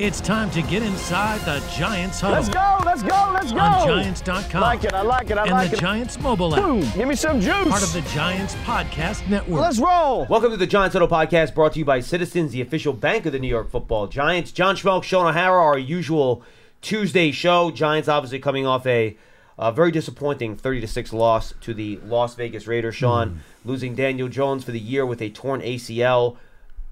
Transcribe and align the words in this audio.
It's 0.00 0.18
time 0.18 0.50
to 0.52 0.62
get 0.62 0.82
inside 0.82 1.42
the 1.42 1.62
Giants 1.76 2.22
home. 2.22 2.32
Let's 2.32 2.48
go, 2.48 2.78
let's 2.86 3.02
go, 3.02 3.30
let's 3.34 3.52
go. 3.52 3.58
On 3.58 3.86
Giants.com. 3.86 4.62
I 4.62 4.66
like 4.66 4.84
it, 4.84 4.94
I 4.94 5.02
like 5.02 5.30
it, 5.30 5.36
I 5.36 5.42
and 5.42 5.50
like 5.50 5.66
it. 5.66 5.72
And 5.72 5.76
the. 5.76 5.76
Giants 5.76 6.18
mobile 6.18 6.54
app. 6.56 6.62
Boom, 6.62 6.80
give 6.96 7.06
me 7.06 7.14
some 7.14 7.38
juice. 7.38 7.68
Part 7.68 7.82
of 7.82 7.92
the 7.92 8.00
Giants 8.14 8.54
Podcast 8.64 9.28
Network. 9.28 9.60
Let's 9.60 9.78
roll. 9.78 10.24
Welcome 10.24 10.52
to 10.52 10.56
the 10.56 10.66
Giants 10.66 10.94
Huddle 10.94 11.06
Podcast, 11.06 11.54
brought 11.54 11.74
to 11.74 11.80
you 11.80 11.84
by 11.84 12.00
Citizens, 12.00 12.52
the 12.52 12.62
official 12.62 12.94
bank 12.94 13.26
of 13.26 13.32
the 13.32 13.38
New 13.38 13.46
York 13.46 13.70
Football 13.70 14.06
Giants. 14.06 14.52
John 14.52 14.74
Schmeelk, 14.74 15.02
Shaun 15.02 15.26
O'Hara, 15.26 15.62
our 15.62 15.78
usual 15.78 16.42
Tuesday 16.80 17.30
show. 17.30 17.70
Giants 17.70 18.08
obviously 18.08 18.38
coming 18.38 18.66
off 18.66 18.86
a, 18.86 19.18
a 19.58 19.70
very 19.70 19.90
disappointing 19.90 20.56
30 20.56 20.80
to 20.80 20.86
six 20.86 21.12
loss 21.12 21.52
to 21.60 21.74
the 21.74 21.98
Las 22.06 22.36
Vegas 22.36 22.66
Raiders. 22.66 22.96
Shaun 22.96 23.28
hmm. 23.28 23.68
losing 23.68 23.94
Daniel 23.94 24.28
Jones 24.28 24.64
for 24.64 24.70
the 24.70 24.80
year 24.80 25.04
with 25.04 25.20
a 25.20 25.28
torn 25.28 25.60
ACL. 25.60 26.38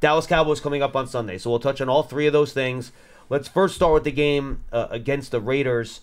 Dallas 0.00 0.26
Cowboys 0.26 0.60
coming 0.60 0.82
up 0.82 0.94
on 0.94 1.08
Sunday, 1.08 1.38
so 1.38 1.50
we'll 1.50 1.58
touch 1.58 1.80
on 1.80 1.88
all 1.88 2.04
three 2.04 2.26
of 2.26 2.32
those 2.32 2.52
things. 2.52 2.92
Let's 3.28 3.48
first 3.48 3.74
start 3.74 3.94
with 3.94 4.04
the 4.04 4.12
game 4.12 4.62
uh, 4.72 4.86
against 4.90 5.32
the 5.32 5.40
Raiders. 5.40 6.00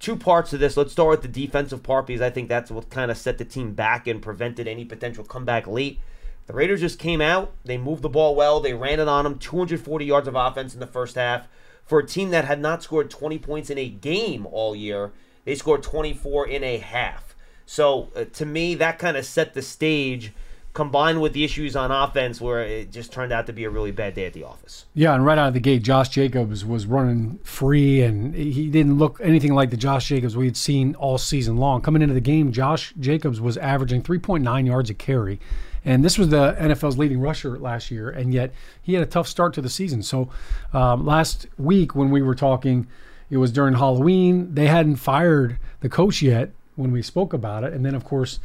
Two 0.00 0.16
parts 0.16 0.52
of 0.52 0.60
this. 0.60 0.76
Let's 0.76 0.92
start 0.92 1.10
with 1.10 1.22
the 1.22 1.46
defensive 1.46 1.82
part 1.82 2.06
because 2.06 2.22
I 2.22 2.30
think 2.30 2.48
that's 2.48 2.70
what 2.70 2.90
kind 2.90 3.10
of 3.10 3.18
set 3.18 3.38
the 3.38 3.44
team 3.44 3.74
back 3.74 4.06
and 4.06 4.22
prevented 4.22 4.66
any 4.66 4.84
potential 4.84 5.24
comeback 5.24 5.66
late. 5.66 6.00
The 6.46 6.54
Raiders 6.54 6.80
just 6.80 6.98
came 6.98 7.20
out. 7.20 7.52
They 7.64 7.78
moved 7.78 8.02
the 8.02 8.08
ball 8.08 8.34
well. 8.34 8.60
They 8.60 8.74
ran 8.74 9.00
it 9.00 9.08
on 9.08 9.24
them. 9.24 9.38
240 9.38 10.04
yards 10.04 10.28
of 10.28 10.34
offense 10.34 10.74
in 10.74 10.80
the 10.80 10.86
first 10.86 11.14
half. 11.14 11.46
For 11.84 11.98
a 11.98 12.06
team 12.06 12.30
that 12.30 12.46
had 12.46 12.60
not 12.60 12.82
scored 12.82 13.10
20 13.10 13.38
points 13.38 13.70
in 13.70 13.78
a 13.78 13.88
game 13.88 14.46
all 14.46 14.74
year, 14.74 15.12
they 15.44 15.54
scored 15.54 15.82
24 15.82 16.48
in 16.48 16.64
a 16.64 16.78
half. 16.78 17.34
So 17.66 18.10
uh, 18.16 18.24
to 18.24 18.46
me, 18.46 18.74
that 18.76 18.98
kind 18.98 19.16
of 19.16 19.24
set 19.24 19.54
the 19.54 19.62
stage 19.62 20.32
combined 20.74 21.22
with 21.22 21.32
the 21.32 21.44
issues 21.44 21.76
on 21.76 21.92
offense 21.92 22.40
where 22.40 22.60
it 22.60 22.90
just 22.90 23.12
turned 23.12 23.32
out 23.32 23.46
to 23.46 23.52
be 23.52 23.62
a 23.62 23.70
really 23.70 23.92
bad 23.92 24.12
day 24.12 24.26
at 24.26 24.32
the 24.32 24.42
office. 24.42 24.86
Yeah, 24.92 25.14
and 25.14 25.24
right 25.24 25.38
out 25.38 25.48
of 25.48 25.54
the 25.54 25.60
gate, 25.60 25.84
Josh 25.84 26.08
Jacobs 26.08 26.64
was 26.64 26.84
running 26.84 27.38
free, 27.44 28.02
and 28.02 28.34
he 28.34 28.68
didn't 28.68 28.98
look 28.98 29.20
anything 29.22 29.54
like 29.54 29.70
the 29.70 29.76
Josh 29.76 30.08
Jacobs 30.08 30.36
we 30.36 30.46
had 30.46 30.56
seen 30.56 30.96
all 30.96 31.16
season 31.16 31.56
long. 31.56 31.80
Coming 31.80 32.02
into 32.02 32.14
the 32.14 32.20
game, 32.20 32.50
Josh 32.50 32.92
Jacobs 32.98 33.40
was 33.40 33.56
averaging 33.56 34.02
3.9 34.02 34.66
yards 34.66 34.90
a 34.90 34.94
carry, 34.94 35.38
and 35.84 36.04
this 36.04 36.18
was 36.18 36.30
the 36.30 36.56
NFL's 36.58 36.98
leading 36.98 37.20
rusher 37.20 37.56
last 37.56 37.92
year, 37.92 38.10
and 38.10 38.34
yet 38.34 38.52
he 38.82 38.94
had 38.94 39.02
a 39.04 39.06
tough 39.06 39.28
start 39.28 39.54
to 39.54 39.62
the 39.62 39.70
season. 39.70 40.02
So 40.02 40.28
um, 40.72 41.06
last 41.06 41.46
week 41.56 41.94
when 41.94 42.10
we 42.10 42.20
were 42.20 42.34
talking, 42.34 42.88
it 43.30 43.36
was 43.36 43.52
during 43.52 43.74
Halloween. 43.74 44.52
They 44.54 44.66
hadn't 44.66 44.96
fired 44.96 45.58
the 45.80 45.88
coach 45.88 46.20
yet 46.20 46.50
when 46.74 46.90
we 46.90 47.00
spoke 47.00 47.32
about 47.32 47.62
it, 47.62 47.72
and 47.72 47.86
then 47.86 47.94
of 47.94 48.04
course 48.04 48.40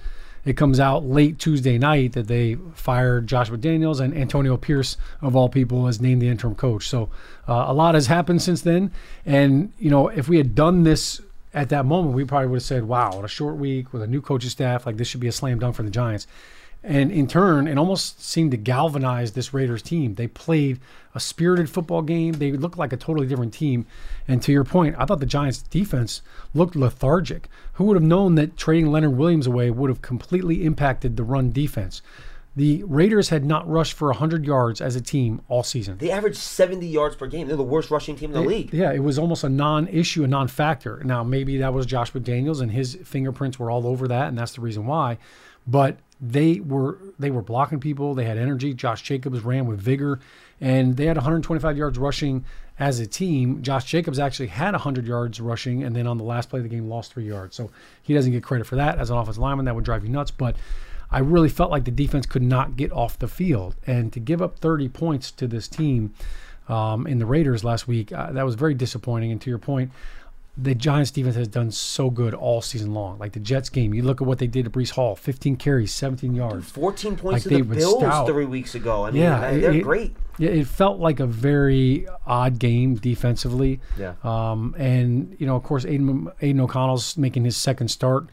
it 0.49 0.57
comes 0.57 0.79
out 0.79 1.05
late 1.05 1.37
Tuesday 1.37 1.77
night 1.77 2.13
that 2.13 2.27
they 2.27 2.55
fired 2.73 3.27
Josh 3.27 3.51
McDaniels 3.51 3.99
and 3.99 4.17
Antonio 4.17 4.57
Pierce, 4.57 4.97
of 5.21 5.35
all 5.35 5.47
people, 5.47 5.87
is 5.87 6.01
named 6.01 6.23
the 6.23 6.27
interim 6.27 6.55
coach. 6.55 6.89
So 6.89 7.09
uh, 7.47 7.65
a 7.67 7.73
lot 7.73 7.93
has 7.93 8.07
happened 8.07 8.41
since 8.41 8.61
then. 8.61 8.91
And, 9.27 9.71
you 9.77 9.91
know, 9.91 10.07
if 10.07 10.27
we 10.27 10.37
had 10.37 10.55
done 10.55 10.81
this 10.83 11.21
at 11.53 11.69
that 11.69 11.85
moment, 11.85 12.15
we 12.15 12.25
probably 12.25 12.47
would 12.47 12.57
have 12.57 12.63
said, 12.63 12.85
wow, 12.85 13.15
what 13.15 13.25
a 13.25 13.27
short 13.27 13.57
week 13.57 13.93
with 13.93 14.01
a 14.01 14.07
new 14.07 14.21
coaching 14.21 14.49
staff. 14.49 14.87
Like, 14.87 14.97
this 14.97 15.07
should 15.07 15.21
be 15.21 15.27
a 15.27 15.31
slam 15.31 15.59
dunk 15.59 15.75
for 15.75 15.83
the 15.83 15.91
Giants. 15.91 16.25
And 16.81 17.11
in 17.11 17.27
turn, 17.27 17.67
it 17.67 17.77
almost 17.77 18.23
seemed 18.23 18.51
to 18.51 18.57
galvanize 18.57 19.33
this 19.33 19.53
Raiders 19.53 19.81
team. 19.81 20.15
They 20.15 20.27
played 20.27 20.79
a 21.13 21.19
spirited 21.19 21.69
football 21.69 22.01
game. 22.01 22.33
They 22.33 22.53
looked 22.53 22.77
like 22.77 22.93
a 22.93 22.97
totally 22.97 23.27
different 23.27 23.53
team. 23.53 23.85
And 24.27 24.41
to 24.43 24.53
your 24.53 24.63
point, 24.63 24.95
I 24.97 25.05
thought 25.05 25.19
the 25.19 25.25
Giants' 25.25 25.61
defense 25.61 26.21
looked 26.53 26.77
lethargic. 26.77 27.49
Who 27.73 27.83
would 27.85 27.95
have 27.95 28.03
known 28.03 28.35
that 28.35 28.55
trading 28.55 28.91
Leonard 28.91 29.17
Williams 29.17 29.47
away 29.47 29.69
would 29.69 29.89
have 29.89 30.01
completely 30.01 30.63
impacted 30.63 31.17
the 31.17 31.23
run 31.23 31.51
defense? 31.51 32.01
The 32.55 32.83
Raiders 32.83 33.29
had 33.29 33.45
not 33.45 33.69
rushed 33.69 33.93
for 33.93 34.07
100 34.07 34.45
yards 34.45 34.81
as 34.81 34.95
a 34.95 35.01
team 35.01 35.41
all 35.47 35.63
season. 35.63 35.97
They 35.97 36.11
averaged 36.11 36.37
70 36.37 36.85
yards 36.87 37.15
per 37.15 37.27
game. 37.27 37.47
They're 37.47 37.55
the 37.55 37.63
worst 37.63 37.91
rushing 37.91 38.15
team 38.15 38.31
in 38.33 38.41
the 38.41 38.47
league. 38.47 38.73
Yeah, 38.73 38.91
it 38.91 39.03
was 39.03 39.19
almost 39.19 39.43
a 39.43 39.49
non-issue, 39.49 40.23
a 40.23 40.27
non-factor. 40.27 41.01
Now, 41.03 41.23
maybe 41.23 41.57
that 41.57 41.73
was 41.73 41.85
Josh 41.85 42.11
McDaniels, 42.11 42.59
and 42.61 42.71
his 42.71 42.95
fingerprints 43.03 43.59
were 43.59 43.71
all 43.71 43.85
over 43.87 44.07
that, 44.07 44.27
and 44.27 44.37
that's 44.37 44.53
the 44.53 44.61
reason 44.61 44.87
why. 44.87 45.19
But 45.67 45.97
they 46.21 46.59
were 46.59 46.97
they 47.17 47.31
were 47.31 47.41
blocking 47.41 47.79
people. 47.79 48.13
They 48.13 48.25
had 48.25 48.37
energy. 48.37 48.73
Josh 48.73 49.03
Jacobs 49.03 49.41
ran 49.41 49.65
with 49.67 49.79
vigor, 49.79 50.19
and 50.59 50.97
they 50.97 51.05
had 51.05 51.15
125 51.15 51.77
yards 51.77 51.97
rushing 51.97 52.43
as 52.77 52.99
a 52.99 53.07
team. 53.07 53.61
Josh 53.61 53.85
Jacobs 53.85 54.19
actually 54.19 54.47
had 54.47 54.71
100 54.71 55.05
yards 55.05 55.39
rushing, 55.39 55.83
and 55.83 55.95
then 55.95 56.07
on 56.07 56.17
the 56.17 56.23
last 56.23 56.49
play 56.49 56.59
of 56.59 56.63
the 56.63 56.69
game, 56.69 56.89
lost 56.89 57.13
three 57.13 57.27
yards. 57.27 57.55
So 57.55 57.71
he 58.01 58.13
doesn't 58.13 58.31
get 58.31 58.43
credit 58.43 58.67
for 58.67 58.75
that 58.75 58.97
as 58.97 59.09
an 59.09 59.17
offensive 59.17 59.41
lineman. 59.41 59.65
That 59.65 59.75
would 59.75 59.85
drive 59.85 60.03
you 60.03 60.09
nuts. 60.09 60.31
But 60.31 60.55
I 61.11 61.19
really 61.19 61.49
felt 61.49 61.71
like 61.71 61.85
the 61.85 61.91
defense 61.91 62.25
could 62.25 62.43
not 62.43 62.77
get 62.77 62.91
off 62.91 63.17
the 63.17 63.27
field, 63.27 63.75
and 63.87 64.13
to 64.13 64.19
give 64.19 64.41
up 64.41 64.59
30 64.59 64.89
points 64.89 65.31
to 65.31 65.47
this 65.47 65.67
team 65.67 66.13
um, 66.67 67.07
in 67.07 67.17
the 67.19 67.25
Raiders 67.25 67.63
last 67.63 67.87
week, 67.87 68.11
uh, 68.13 68.31
that 68.31 68.45
was 68.45 68.55
very 68.55 68.75
disappointing. 68.75 69.31
And 69.31 69.41
to 69.41 69.49
your 69.49 69.57
point, 69.57 69.91
the 70.55 70.75
Giants 70.75 71.09
defense 71.09 71.35
has 71.35 71.47
done 71.47 71.71
so 71.71 72.09
good 72.11 72.33
all 72.35 72.61
season 72.61 72.93
long. 72.93 73.17
Like 73.17 73.31
the 73.31 73.39
Jets 73.39 73.69
game, 73.69 73.93
you 73.93 74.03
look 74.03 74.21
at 74.21 74.27
what 74.27 74.37
they 74.39 74.45
did 74.47 74.65
to 74.65 74.69
Breece 74.69 74.91
Hall 74.91 75.15
15 75.15 75.55
carries, 75.55 75.91
17 75.93 76.35
yards. 76.35 76.69
14 76.69 77.15
points 77.15 77.45
Like 77.45 77.57
to 77.57 77.63
the 77.63 77.75
Bills 77.75 77.99
stout. 77.99 78.27
three 78.27 78.45
weeks 78.45 78.75
ago. 78.75 79.05
I 79.05 79.11
mean, 79.11 79.21
Yeah, 79.23 79.51
they're 79.51 79.73
it- 79.73 79.83
great. 79.83 80.15
Yeah, 80.37 80.51
it 80.51 80.67
felt 80.67 80.99
like 80.99 81.19
a 81.19 81.25
very 81.25 82.07
odd 82.25 82.59
game 82.59 82.95
defensively. 82.95 83.79
Yeah. 83.97 84.13
Um, 84.23 84.73
and, 84.77 85.35
you 85.39 85.45
know, 85.47 85.55
of 85.57 85.63
course, 85.63 85.85
Aidan, 85.85 86.29
Aidan 86.41 86.61
O'Connell's 86.61 87.17
making 87.17 87.43
his 87.45 87.57
second 87.57 87.87
start. 87.89 88.27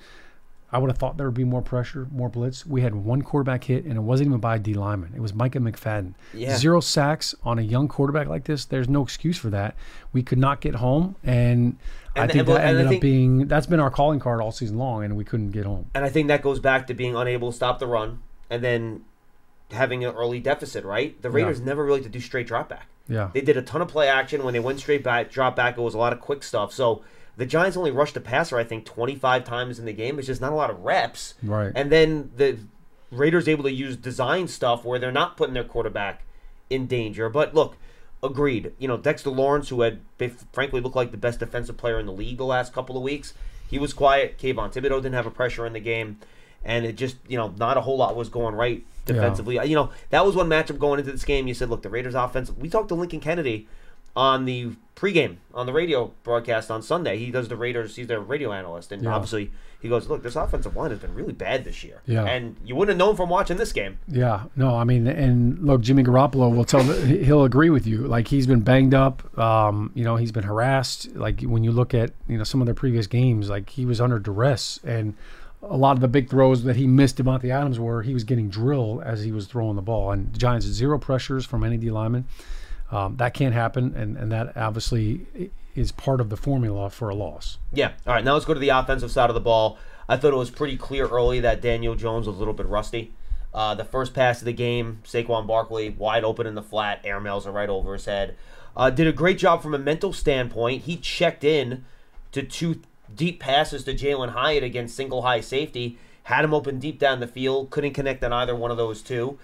I 0.76 0.78
would 0.78 0.90
have 0.90 0.98
thought 0.98 1.16
there 1.16 1.24
would 1.26 1.34
be 1.34 1.42
more 1.44 1.62
pressure, 1.62 2.06
more 2.12 2.28
blitz. 2.28 2.66
We 2.66 2.82
had 2.82 2.94
one 2.94 3.22
quarterback 3.22 3.64
hit, 3.64 3.86
and 3.86 3.96
it 3.96 4.00
wasn't 4.00 4.26
even 4.28 4.40
by 4.40 4.56
a 4.56 4.58
D 4.58 4.74
lineman. 4.74 5.14
It 5.16 5.20
was 5.22 5.32
Micah 5.32 5.58
McFadden. 5.58 6.12
Yeah. 6.34 6.54
Zero 6.58 6.80
sacks 6.80 7.34
on 7.44 7.58
a 7.58 7.62
young 7.62 7.88
quarterback 7.88 8.26
like 8.28 8.44
this. 8.44 8.66
There's 8.66 8.86
no 8.86 9.02
excuse 9.02 9.38
for 9.38 9.48
that. 9.48 9.74
We 10.12 10.22
could 10.22 10.36
not 10.36 10.60
get 10.60 10.74
home, 10.74 11.16
and, 11.24 11.78
I 12.14 12.24
And- 12.24 12.30
think 12.32 12.40
and- 12.46 12.48
that 12.56 12.60
and 12.60 12.68
ended 12.76 12.88
think, 12.88 12.98
up 12.98 13.00
being 13.00 13.46
that's 13.48 13.66
been 13.66 13.80
our 13.80 13.88
calling 13.88 14.20
card 14.20 14.42
all 14.42 14.52
season 14.52 14.76
long, 14.76 15.02
and 15.02 15.16
we 15.16 15.24
couldn't 15.24 15.52
get 15.52 15.64
home. 15.64 15.86
And 15.94 16.04
I 16.04 16.10
think 16.10 16.28
that 16.28 16.42
goes 16.42 16.60
back 16.60 16.86
to 16.88 16.94
being 16.94 17.16
unable 17.16 17.52
to 17.52 17.56
stop 17.56 17.78
the 17.78 17.86
run 17.86 18.18
and 18.50 18.62
then 18.62 19.00
having 19.70 20.04
an 20.04 20.14
early 20.14 20.40
deficit, 20.40 20.84
right? 20.84 21.20
The 21.22 21.30
Raiders 21.30 21.62
never 21.62 21.86
really 21.86 22.02
to 22.02 22.10
do 22.10 22.20
straight 22.20 22.46
drop 22.48 22.68
back. 22.68 22.88
Yeah. 23.08 23.30
They 23.32 23.40
did 23.40 23.56
a 23.56 23.62
ton 23.62 23.80
of 23.80 23.88
play 23.88 24.08
action. 24.08 24.44
When 24.44 24.52
they 24.52 24.60
went 24.60 24.78
straight 24.80 25.02
back, 25.02 25.30
drop 25.30 25.56
back, 25.56 25.78
it 25.78 25.80
was 25.80 25.94
a 25.94 25.98
lot 25.98 26.12
of 26.12 26.20
quick 26.20 26.42
stuff. 26.42 26.72
So 26.74 27.00
the 27.36 27.46
Giants 27.46 27.76
only 27.76 27.90
rushed 27.90 28.14
the 28.14 28.20
passer, 28.20 28.58
I 28.58 28.64
think, 28.64 28.84
25 28.84 29.44
times 29.44 29.78
in 29.78 29.84
the 29.84 29.92
game. 29.92 30.18
It's 30.18 30.26
just 30.26 30.40
not 30.40 30.52
a 30.52 30.56
lot 30.56 30.70
of 30.70 30.80
reps. 30.80 31.34
Right. 31.42 31.72
And 31.74 31.92
then 31.92 32.30
the 32.36 32.58
Raiders 33.10 33.46
able 33.48 33.64
to 33.64 33.72
use 33.72 33.96
design 33.96 34.48
stuff 34.48 34.84
where 34.84 34.98
they're 34.98 35.12
not 35.12 35.36
putting 35.36 35.54
their 35.54 35.64
quarterback 35.64 36.22
in 36.70 36.86
danger. 36.86 37.28
But 37.28 37.54
look, 37.54 37.76
agreed. 38.22 38.72
You 38.78 38.88
know, 38.88 38.96
Dexter 38.96 39.30
Lawrence, 39.30 39.68
who 39.68 39.82
had 39.82 40.00
frankly 40.52 40.80
looked 40.80 40.96
like 40.96 41.10
the 41.10 41.16
best 41.16 41.40
defensive 41.40 41.76
player 41.76 41.98
in 42.00 42.06
the 42.06 42.12
league 42.12 42.38
the 42.38 42.44
last 42.44 42.72
couple 42.72 42.96
of 42.96 43.02
weeks, 43.02 43.34
he 43.68 43.78
was 43.78 43.92
quiet. 43.92 44.38
Kayvon 44.38 44.72
Thibodeaux 44.72 45.02
didn't 45.02 45.14
have 45.14 45.26
a 45.26 45.30
pressure 45.30 45.66
in 45.66 45.72
the 45.72 45.80
game. 45.80 46.18
And 46.64 46.84
it 46.84 46.96
just, 46.96 47.16
you 47.28 47.36
know, 47.36 47.54
not 47.58 47.76
a 47.76 47.82
whole 47.82 47.96
lot 47.96 48.16
was 48.16 48.28
going 48.28 48.54
right 48.54 48.84
defensively. 49.04 49.54
You 49.68 49.76
know, 49.76 49.90
that 50.10 50.26
was 50.26 50.34
one 50.34 50.48
matchup 50.48 50.78
going 50.78 50.98
into 50.98 51.12
this 51.12 51.24
game. 51.24 51.46
You 51.46 51.54
said, 51.54 51.70
look, 51.70 51.82
the 51.82 51.88
Raiders 51.88 52.16
offense, 52.16 52.50
we 52.50 52.68
talked 52.68 52.88
to 52.88 52.96
Lincoln 52.96 53.20
Kennedy 53.20 53.68
on 54.16 54.44
the 54.46 54.72
pregame 54.96 55.36
on 55.52 55.66
the 55.66 55.72
radio 55.74 56.10
broadcast 56.24 56.70
on 56.70 56.80
Sunday. 56.82 57.18
He 57.18 57.30
does 57.30 57.48
the 57.48 57.56
Raiders. 57.56 57.96
He's 57.96 58.06
their 58.06 58.20
radio 58.20 58.50
analyst, 58.52 58.90
and 58.92 59.02
Yeah. 59.02 59.14
obviously 59.14 59.50
he 59.78 59.90
goes, 59.90 60.08
"Look, 60.08 60.22
this 60.22 60.36
offensive 60.36 60.74
line 60.74 60.90
has 60.90 60.98
been 61.00 61.14
really 61.14 61.34
bad 61.34 61.64
this 61.64 61.84
year." 61.84 62.00
Yeah. 62.06 62.24
and 62.24 62.56
you 62.64 62.74
wouldn't 62.74 62.98
have 62.98 63.06
known 63.06 63.14
from 63.14 63.28
watching 63.28 63.58
this 63.58 63.72
game. 63.74 63.98
Yeah, 64.08 64.44
no, 64.56 64.74
I 64.74 64.84
mean, 64.84 65.06
and 65.06 65.58
look, 65.62 65.82
Jimmy 65.82 66.02
Garoppolo 66.02 66.54
will 66.54 66.64
tell, 66.64 66.82
he'll 66.82 67.44
agree 67.44 67.68
with 67.68 67.86
you. 67.86 68.06
Like 68.06 68.28
he's 68.28 68.46
been 68.46 68.60
banged 68.60 68.94
up, 68.94 69.38
um, 69.38 69.90
you 69.94 70.02
know, 70.02 70.16
he's 70.16 70.32
been 70.32 70.44
harassed. 70.44 71.14
Like 71.14 71.42
when 71.42 71.62
you 71.62 71.72
look 71.72 71.92
at, 71.92 72.12
you 72.26 72.38
know, 72.38 72.44
some 72.44 72.62
of 72.62 72.66
their 72.66 72.74
previous 72.74 73.06
games, 73.06 73.50
like 73.50 73.68
he 73.68 73.84
was 73.84 74.00
under 74.00 74.18
duress, 74.18 74.80
and 74.82 75.12
a 75.62 75.76
lot 75.76 75.92
of 75.92 76.00
the 76.00 76.08
big 76.08 76.30
throws 76.30 76.62
that 76.64 76.76
he 76.76 76.86
missed 76.86 77.18
Davante 77.18 77.50
Adams 77.50 77.78
were 77.78 78.02
he 78.02 78.14
was 78.14 78.24
getting 78.24 78.48
drilled 78.48 79.02
as 79.02 79.24
he 79.24 79.30
was 79.32 79.46
throwing 79.46 79.76
the 79.76 79.82
ball. 79.82 80.10
And 80.10 80.32
the 80.32 80.38
Giants 80.38 80.64
zero 80.66 80.98
pressures 80.98 81.44
from 81.44 81.62
any 81.64 81.76
D 81.76 81.90
lineman. 81.90 82.24
Um, 82.90 83.16
that 83.16 83.34
can't 83.34 83.54
happen, 83.54 83.94
and 83.96 84.16
and 84.16 84.30
that 84.32 84.56
obviously 84.56 85.50
is 85.74 85.92
part 85.92 86.20
of 86.20 86.30
the 86.30 86.36
formula 86.36 86.88
for 86.90 87.08
a 87.08 87.14
loss. 87.14 87.58
Yeah. 87.72 87.92
All 88.06 88.14
right. 88.14 88.24
Now 88.24 88.32
let's 88.34 88.46
go 88.46 88.54
to 88.54 88.60
the 88.60 88.70
offensive 88.70 89.10
side 89.10 89.28
of 89.28 89.34
the 89.34 89.40
ball. 89.40 89.78
I 90.08 90.16
thought 90.16 90.32
it 90.32 90.36
was 90.36 90.50
pretty 90.50 90.76
clear 90.76 91.06
early 91.06 91.40
that 91.40 91.60
Daniel 91.60 91.94
Jones 91.94 92.26
was 92.26 92.36
a 92.36 92.38
little 92.38 92.54
bit 92.54 92.66
rusty. 92.66 93.12
Uh, 93.52 93.74
the 93.74 93.84
first 93.84 94.14
pass 94.14 94.40
of 94.40 94.44
the 94.44 94.52
game, 94.52 95.00
Saquon 95.04 95.46
Barkley 95.46 95.90
wide 95.90 96.24
open 96.24 96.46
in 96.46 96.54
the 96.54 96.62
flat, 96.62 97.00
air 97.04 97.20
mails 97.20 97.46
are 97.46 97.52
right 97.52 97.68
over 97.68 97.94
his 97.94 98.04
head. 98.04 98.36
Uh, 98.76 98.90
did 98.90 99.06
a 99.06 99.12
great 99.12 99.38
job 99.38 99.62
from 99.62 99.74
a 99.74 99.78
mental 99.78 100.12
standpoint. 100.12 100.82
He 100.82 100.96
checked 100.96 101.42
in 101.42 101.84
to 102.32 102.42
two 102.42 102.82
deep 103.14 103.40
passes 103.40 103.84
to 103.84 103.94
Jalin 103.94 104.30
Hyatt 104.30 104.62
against 104.62 104.94
single 104.94 105.22
high 105.22 105.40
safety, 105.40 105.98
had 106.24 106.44
him 106.44 106.52
open 106.52 106.78
deep 106.78 106.98
down 106.98 107.20
the 107.20 107.26
field, 107.26 107.70
couldn't 107.70 107.94
connect 107.94 108.22
on 108.22 108.32
either 108.32 108.54
one 108.54 108.70
of 108.70 108.76
those 108.76 109.00
two. 109.00 109.38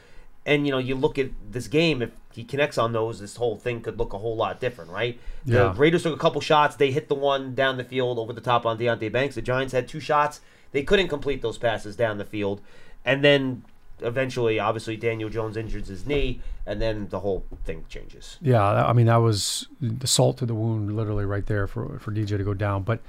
And 0.45 0.67
you 0.67 0.73
know, 0.73 0.79
you 0.79 0.95
look 0.95 1.19
at 1.19 1.31
this 1.51 1.69
game. 1.69 2.03
If 2.03 2.11
he 2.33 2.45
connects 2.45 2.79
on 2.79 2.93
those, 2.93 3.21
this 3.21 3.37
whole 3.37 3.57
thing 3.57 3.81
could 3.81 3.99
look 3.99 4.13
a 4.13 4.19
whole 4.19 4.37
lot 4.37 4.61
different, 4.61 4.91
right? 4.91 5.19
Yeah. 5.45 5.65
The 5.65 5.73
Raiders 5.73 6.03
took 6.03 6.15
a 6.15 6.19
couple 6.19 6.41
shots. 6.41 6.77
They 6.77 6.91
hit 6.91 7.09
the 7.09 7.15
one 7.15 7.55
down 7.55 7.77
the 7.77 7.85
field 7.85 8.19
over 8.19 8.33
the 8.33 8.41
top 8.41 8.67
on 8.67 8.79
Deonte 8.79 9.11
Banks. 9.13 9.35
The 9.35 9.43
Giants 9.43 9.73
had 9.73 9.87
two 9.87 10.01
shots. 10.01 10.41
They 10.73 10.83
couldn't 10.83 11.09
complete 11.09 11.43
those 11.43 11.59
passes 11.59 11.97
down 11.97 12.19
the 12.19 12.25
field. 12.25 12.61
And 13.05 13.23
then 13.23 13.65
eventually, 14.01 14.59
obviously, 14.59 14.97
Daniel 14.97 15.29
Jones 15.29 15.57
injures 15.57 15.89
his 15.89 16.07
knee, 16.07 16.41
and 16.67 16.81
then 16.81 17.09
the 17.09 17.21
whole 17.21 17.45
thing 17.65 17.85
changes. 17.89 18.39
Yeah, 18.41 18.63
I 18.63 18.93
mean 18.93 19.07
that 19.07 19.17
was 19.17 19.69
the 19.81 20.07
salt 20.07 20.39
to 20.39 20.47
the 20.47 20.55
wound, 20.55 20.97
literally 20.97 21.25
right 21.25 21.47
there 21.47 21.67
for 21.67 21.99
for 21.99 22.13
DJ 22.13 22.39
to 22.39 22.45
go 22.45 22.55
down. 22.55 22.83
But 22.83 23.01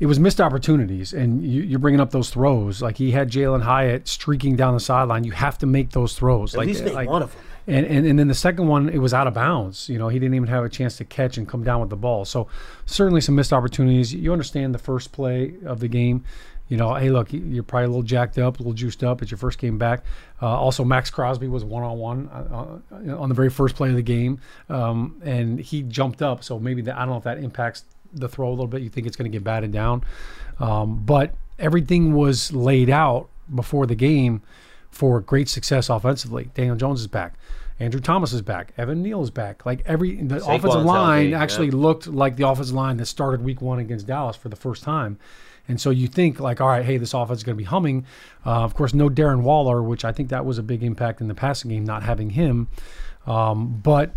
it 0.00 0.06
was 0.06 0.18
missed 0.18 0.40
opportunities, 0.40 1.12
and 1.12 1.44
you, 1.44 1.62
you're 1.62 1.78
bringing 1.78 2.00
up 2.00 2.10
those 2.10 2.30
throws. 2.30 2.82
Like 2.82 2.96
he 2.96 3.12
had 3.12 3.30
Jalin 3.30 3.62
Hyatt 3.62 4.08
streaking 4.08 4.56
down 4.56 4.74
the 4.74 4.80
sideline. 4.80 5.24
You 5.24 5.32
have 5.32 5.58
to 5.58 5.66
make 5.66 5.90
those 5.90 6.14
throws. 6.14 6.54
At 6.54 6.58
like, 6.58 6.66
least 6.68 6.84
make 6.84 6.94
like- 6.94 7.08
one 7.08 7.22
of 7.22 7.32
them. 7.32 7.42
And, 7.68 7.86
and 7.86 8.04
and 8.04 8.18
then 8.18 8.26
the 8.26 8.34
second 8.34 8.66
one, 8.66 8.88
it 8.88 8.98
was 8.98 9.14
out 9.14 9.28
of 9.28 9.34
bounds. 9.34 9.88
You 9.88 9.96
know, 9.96 10.08
he 10.08 10.18
didn't 10.18 10.34
even 10.34 10.48
have 10.48 10.64
a 10.64 10.68
chance 10.68 10.96
to 10.96 11.04
catch 11.04 11.36
and 11.38 11.48
come 11.48 11.62
down 11.62 11.78
with 11.78 11.90
the 11.90 11.96
ball. 11.96 12.24
So 12.24 12.48
certainly 12.86 13.20
some 13.20 13.36
missed 13.36 13.52
opportunities. 13.52 14.12
You 14.12 14.32
understand 14.32 14.74
the 14.74 14.80
first 14.80 15.12
play 15.12 15.54
of 15.64 15.78
the 15.78 15.86
game. 15.86 16.24
You 16.68 16.76
know, 16.76 16.94
hey, 16.94 17.10
look, 17.10 17.28
you're 17.32 17.62
probably 17.62 17.84
a 17.84 17.88
little 17.88 18.02
jacked 18.02 18.36
up, 18.38 18.56
a 18.56 18.58
little 18.58 18.72
juiced 18.72 19.04
up. 19.04 19.22
It's 19.22 19.30
your 19.30 19.38
first 19.38 19.58
game 19.58 19.78
back. 19.78 20.04
Uh, 20.40 20.48
also, 20.48 20.82
Maxx 20.82 21.08
Crosby 21.10 21.46
was 21.46 21.64
one 21.64 21.84
on 21.84 21.98
one 21.98 22.28
on 22.90 23.28
the 23.28 23.34
very 23.34 23.50
first 23.50 23.76
play 23.76 23.90
of 23.90 23.94
the 23.94 24.02
game, 24.02 24.40
um, 24.68 25.20
and 25.22 25.60
he 25.60 25.82
jumped 25.82 26.20
up. 26.20 26.42
So 26.42 26.58
maybe 26.58 26.82
that, 26.82 26.96
I 26.96 27.00
don't 27.00 27.10
know 27.10 27.18
if 27.18 27.24
that 27.24 27.38
impacts 27.38 27.84
the 28.12 28.28
throw 28.28 28.48
a 28.48 28.50
little 28.50 28.66
bit. 28.66 28.82
You 28.82 28.88
think 28.88 29.06
it's 29.06 29.16
going 29.16 29.30
to 29.30 29.34
get 29.36 29.44
batted 29.44 29.72
down, 29.72 30.04
um, 30.58 31.02
but 31.04 31.34
everything 31.58 32.14
was 32.14 32.52
laid 32.52 32.90
out 32.90 33.28
before 33.54 33.86
the 33.86 33.94
game 33.94 34.42
for 34.90 35.20
great 35.20 35.48
success 35.48 35.88
offensively. 35.88 36.50
Daniel 36.54 36.76
Jones 36.76 37.00
is 37.00 37.06
back. 37.06 37.34
Andrew 37.80 38.00
Thomas 38.00 38.32
is 38.32 38.42
back. 38.42 38.72
Evan 38.78 39.02
Neal 39.02 39.22
is 39.22 39.30
back. 39.30 39.66
Like 39.66 39.82
every 39.86 40.16
the 40.16 40.36
Saquon's 40.36 40.64
offensive 40.64 40.84
line 40.84 41.30
healthy, 41.30 41.42
actually 41.42 41.66
yeah. 41.66 41.76
looked 41.76 42.06
like 42.06 42.36
the 42.36 42.46
offensive 42.46 42.74
line 42.74 42.96
that 42.98 43.06
started 43.06 43.42
week 43.42 43.60
one 43.60 43.78
against 43.80 44.06
Dallas 44.06 44.36
for 44.36 44.48
the 44.48 44.56
first 44.56 44.84
time. 44.84 45.18
And 45.68 45.80
so 45.80 45.90
you 45.90 46.08
think 46.08 46.38
like, 46.38 46.60
all 46.60 46.68
right, 46.68 46.84
hey, 46.84 46.96
this 46.96 47.14
offense 47.14 47.40
is 47.40 47.44
going 47.44 47.56
to 47.56 47.58
be 47.58 47.64
humming. 47.64 48.04
Uh, 48.44 48.62
of 48.62 48.74
course, 48.74 48.94
no 48.94 49.08
Darren 49.08 49.42
Waller, 49.42 49.82
which 49.82 50.04
I 50.04 50.12
think 50.12 50.28
that 50.28 50.44
was 50.44 50.58
a 50.58 50.62
big 50.62 50.82
impact 50.82 51.20
in 51.20 51.28
the 51.28 51.34
passing 51.34 51.70
game, 51.70 51.84
not 51.84 52.02
having 52.02 52.30
him. 52.30 52.68
Um, 53.26 53.80
but 53.82 54.14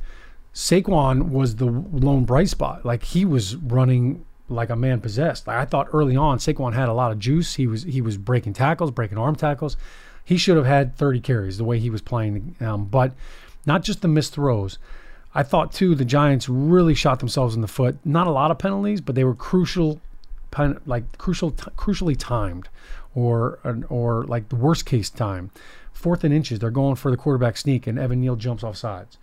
Saquon 0.56 1.32
was 1.32 1.58
the 1.58 1.66
lone 1.66 2.24
bright 2.24 2.48
spot. 2.48 2.86
Like 2.86 3.04
he 3.04 3.26
was 3.26 3.58
running 3.58 4.26
like 4.48 4.70
a 4.70 4.76
man 4.76 5.02
possessed. 5.02 5.48
Like 5.48 5.58
I 5.58 5.66
thought 5.66 5.90
early 5.92 6.16
on, 6.16 6.38
Saquon 6.38 6.74
had 6.74 6.88
a 6.88 6.94
lot 6.94 7.12
of 7.12 7.20
juice. 7.20 7.56
He 7.56 7.68
was 7.68 7.84
he 7.84 8.00
was 8.00 8.18
breaking 8.18 8.54
tackles, 8.54 8.90
breaking 8.90 9.18
arm 9.18 9.36
tackles. 9.36 9.76
He 10.24 10.38
should 10.38 10.56
have 10.56 10.66
had 10.66 10.96
30 10.96 11.20
carries 11.20 11.58
the 11.58 11.66
way 11.66 11.78
he 11.78 11.90
was 11.90 12.02
playing. 12.02 12.56
Um, 12.62 12.86
but 12.86 13.14
not 13.66 13.84
just 13.84 14.02
the 14.02 14.08
missed 14.08 14.34
throws. 14.34 14.80
I 15.36 15.44
thought 15.44 15.74
too 15.74 15.94
the 15.94 16.06
Giants 16.06 16.48
really 16.48 16.96
shot 16.96 17.20
themselves 17.20 17.56
in 17.56 17.62
the 17.62 17.68
foot. 17.68 17.98
Not 18.06 18.26
a 18.26 18.32
lot 18.32 18.50
of 18.50 18.58
penalties, 18.58 19.02
but 19.02 19.16
they 19.16 19.26
were 19.26 19.36
crucial, 19.36 20.00
like 20.86 21.18
crucial, 21.18 21.52
t- 21.52 21.70
crucially 21.78 22.16
timed, 22.18 22.70
or 23.14 23.60
or 23.90 24.24
like 24.24 24.48
the 24.48 24.56
worst 24.56 24.86
case 24.86 25.10
time. 25.10 25.52
Fourth 25.92 26.24
and 26.24 26.34
inches, 26.34 26.60
they're 26.60 26.72
going 26.72 26.96
for 26.96 27.12
the 27.12 27.18
quarterback 27.18 27.58
sneak, 27.58 27.88
and 27.88 28.00
Evan 28.00 28.22
Neal 28.22 28.38
jumps 28.38 28.64
off 28.64 28.78
sides. 28.78 29.18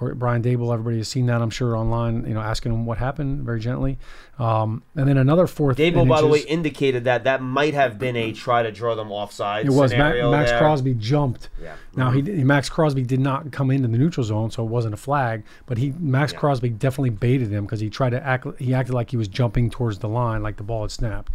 Brian 0.00 0.42
Daboll, 0.42 0.72
everybody 0.72 0.98
has 0.98 1.08
seen 1.08 1.26
that, 1.26 1.42
I'm 1.42 1.50
sure, 1.50 1.76
online. 1.76 2.24
You 2.26 2.34
know, 2.34 2.40
asking 2.40 2.72
him 2.72 2.86
what 2.86 2.98
happened 2.98 3.44
very 3.44 3.60
gently. 3.60 3.98
Um, 4.38 4.82
and 4.94 5.08
then 5.08 5.18
another 5.18 5.46
fourth. 5.46 5.76
Daboll, 5.76 6.08
by 6.08 6.20
the 6.20 6.28
way, 6.28 6.40
indicated 6.40 7.04
that 7.04 7.24
that 7.24 7.42
might 7.42 7.74
have 7.74 7.98
been 7.98 8.16
a 8.16 8.32
try 8.32 8.62
to 8.62 8.70
draw 8.70 8.94
them 8.94 9.10
offside. 9.10 9.66
It 9.66 9.70
was 9.70 9.92
Ma- 9.92 10.30
Max. 10.30 10.52
Crosby 10.52 10.94
jumped. 10.94 11.48
Yeah. 11.60 11.74
Now 11.96 12.10
he 12.12 12.22
Maxx 12.22 12.68
Crosby 12.68 13.02
did 13.02 13.20
not 13.20 13.50
come 13.50 13.70
into 13.70 13.88
the 13.88 13.98
neutral 13.98 14.24
zone, 14.24 14.50
so 14.50 14.62
it 14.62 14.68
wasn't 14.68 14.94
a 14.94 14.98
flag. 14.98 15.42
But 15.66 15.78
he 15.78 15.92
Maxx 15.98 16.32
Crosby 16.32 16.68
definitely 16.68 17.10
baited 17.10 17.50
him 17.50 17.64
because 17.64 17.80
he 17.80 17.90
tried 17.90 18.10
to 18.10 18.24
act. 18.24 18.46
He 18.60 18.74
acted 18.74 18.94
like 18.94 19.10
he 19.10 19.16
was 19.16 19.28
jumping 19.28 19.70
towards 19.70 19.98
the 19.98 20.08
line, 20.08 20.42
like 20.42 20.56
the 20.56 20.62
ball 20.62 20.82
had 20.82 20.92
snapped. 20.92 21.32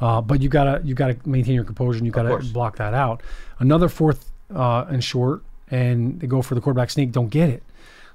Uh, 0.00 0.20
but 0.20 0.40
you 0.40 0.48
gotta 0.48 0.80
you 0.84 0.94
gotta 0.94 1.16
maintain 1.24 1.54
your 1.54 1.64
composure 1.64 1.98
and 1.98 2.06
you 2.06 2.12
gotta 2.12 2.36
block 2.52 2.76
that 2.76 2.94
out. 2.94 3.22
Another 3.58 3.88
fourth 3.88 4.30
uh, 4.54 4.84
and 4.88 5.02
short, 5.02 5.42
and 5.70 6.20
they 6.20 6.26
go 6.26 6.42
for 6.42 6.54
the 6.54 6.60
quarterback 6.60 6.90
sneak. 6.90 7.12
Don't 7.12 7.28
get 7.28 7.48
it. 7.48 7.62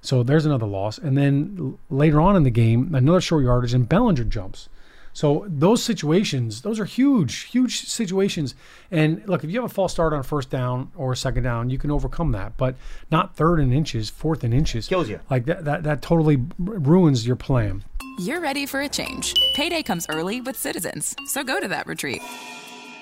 So 0.01 0.23
there's 0.23 0.45
another 0.45 0.65
loss. 0.65 0.97
And 0.97 1.17
then 1.17 1.77
later 1.89 2.21
on 2.21 2.35
in 2.35 2.43
the 2.43 2.49
game, 2.49 2.93
another 2.95 3.21
short 3.21 3.43
yardage 3.43 3.73
and 3.73 3.87
Bellinger 3.87 4.23
jumps. 4.23 4.69
So 5.11 5.45
those 5.47 5.83
situations, 5.83 6.61
those 6.61 6.79
are 6.79 6.85
huge, 6.85 7.41
huge 7.45 7.81
situations. 7.87 8.55
And 8.91 9.27
look, 9.27 9.43
if 9.43 9.49
you 9.49 9.61
have 9.61 9.69
a 9.69 9.73
false 9.73 9.91
start 9.91 10.13
on 10.13 10.23
first 10.23 10.49
down 10.49 10.91
or 10.95 11.15
second 11.15 11.43
down, 11.43 11.69
you 11.69 11.77
can 11.77 11.91
overcome 11.91 12.31
that. 12.33 12.55
But 12.57 12.75
not 13.11 13.35
third 13.35 13.59
and 13.59 13.73
inches, 13.73 14.09
fourth 14.09 14.43
and 14.43 14.53
inches. 14.53 14.87
Kills 14.87 15.09
you. 15.09 15.19
Like 15.29 15.45
that, 15.45 15.65
that, 15.65 15.83
that 15.83 16.01
totally 16.01 16.45
ruins 16.57 17.25
your 17.25 17.35
plan. 17.35 17.83
You're 18.19 18.41
ready 18.41 18.65
for 18.65 18.81
a 18.81 18.89
change. 18.89 19.33
Payday 19.55 19.83
comes 19.83 20.05
early 20.09 20.41
with 20.41 20.57
Citizens, 20.57 21.15
so 21.27 21.43
go 21.43 21.59
to 21.59 21.67
that 21.69 21.87
retreat. 21.87 22.21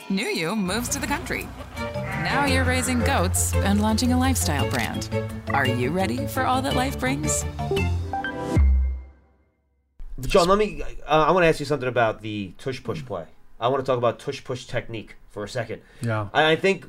New 0.09 0.25
you 0.25 0.55
moves 0.55 0.87
to 0.89 0.99
the 0.99 1.07
country. 1.07 1.49
Now 2.23 2.45
you're 2.45 2.63
raising 2.63 2.99
goats 3.01 3.53
and 3.55 3.81
launching 3.81 4.13
a 4.13 4.17
lifestyle 4.17 4.69
brand. 4.69 5.09
Are 5.49 5.65
you 5.65 5.91
ready 5.91 6.25
for 6.27 6.45
all 6.45 6.61
that 6.61 6.75
life 6.75 6.97
brings? 6.97 7.43
John, 10.21 10.47
let 10.47 10.57
me. 10.57 10.81
Uh, 11.05 11.25
I 11.27 11.31
want 11.31 11.43
to 11.43 11.47
ask 11.47 11.59
you 11.59 11.65
something 11.65 11.89
about 11.89 12.21
the 12.21 12.53
tush 12.57 12.81
push 12.81 13.03
play. 13.05 13.25
I 13.59 13.67
want 13.67 13.83
to 13.83 13.85
talk 13.85 13.97
about 13.97 14.17
tush 14.17 14.41
push 14.45 14.65
technique 14.65 15.15
for 15.29 15.43
a 15.43 15.49
second. 15.49 15.81
Yeah. 16.01 16.29
I, 16.33 16.51
I 16.51 16.55
think 16.55 16.85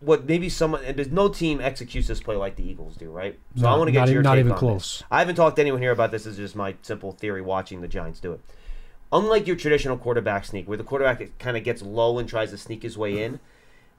what 0.00 0.26
maybe 0.26 0.50
someone 0.50 0.84
and 0.84 0.98
there's 0.98 1.10
no 1.10 1.28
team 1.28 1.62
executes 1.62 2.08
this 2.08 2.20
play 2.20 2.36
like 2.36 2.56
the 2.56 2.62
Eagles 2.62 2.96
do, 2.96 3.10
right? 3.10 3.38
So 3.56 3.62
No, 3.62 3.68
I 3.68 3.76
want 3.78 3.88
to 3.88 3.92
get 3.92 4.00
not 4.00 4.08
your 4.10 4.22
not 4.22 4.34
take 4.34 4.40
even 4.40 4.52
on 4.52 4.58
close. 4.58 4.98
This. 4.98 5.04
I 5.10 5.20
haven't 5.20 5.36
talked 5.36 5.56
to 5.56 5.62
anyone 5.62 5.80
here 5.80 5.92
about 5.92 6.10
this. 6.10 6.24
This 6.24 6.32
is 6.32 6.36
just 6.36 6.56
my 6.56 6.74
simple 6.82 7.12
theory 7.12 7.40
watching 7.40 7.80
the 7.80 7.88
Giants 7.88 8.20
do 8.20 8.32
it. 8.32 8.40
Unlike 9.12 9.46
your 9.46 9.56
traditional 9.56 9.98
quarterback 9.98 10.44
sneak, 10.46 10.66
where 10.66 10.78
the 10.78 10.84
quarterback 10.84 11.38
kind 11.38 11.56
of 11.56 11.64
gets 11.64 11.82
low 11.82 12.18
and 12.18 12.28
tries 12.28 12.50
to 12.50 12.58
sneak 12.58 12.82
his 12.82 12.96
way 12.96 13.22
in, 13.22 13.40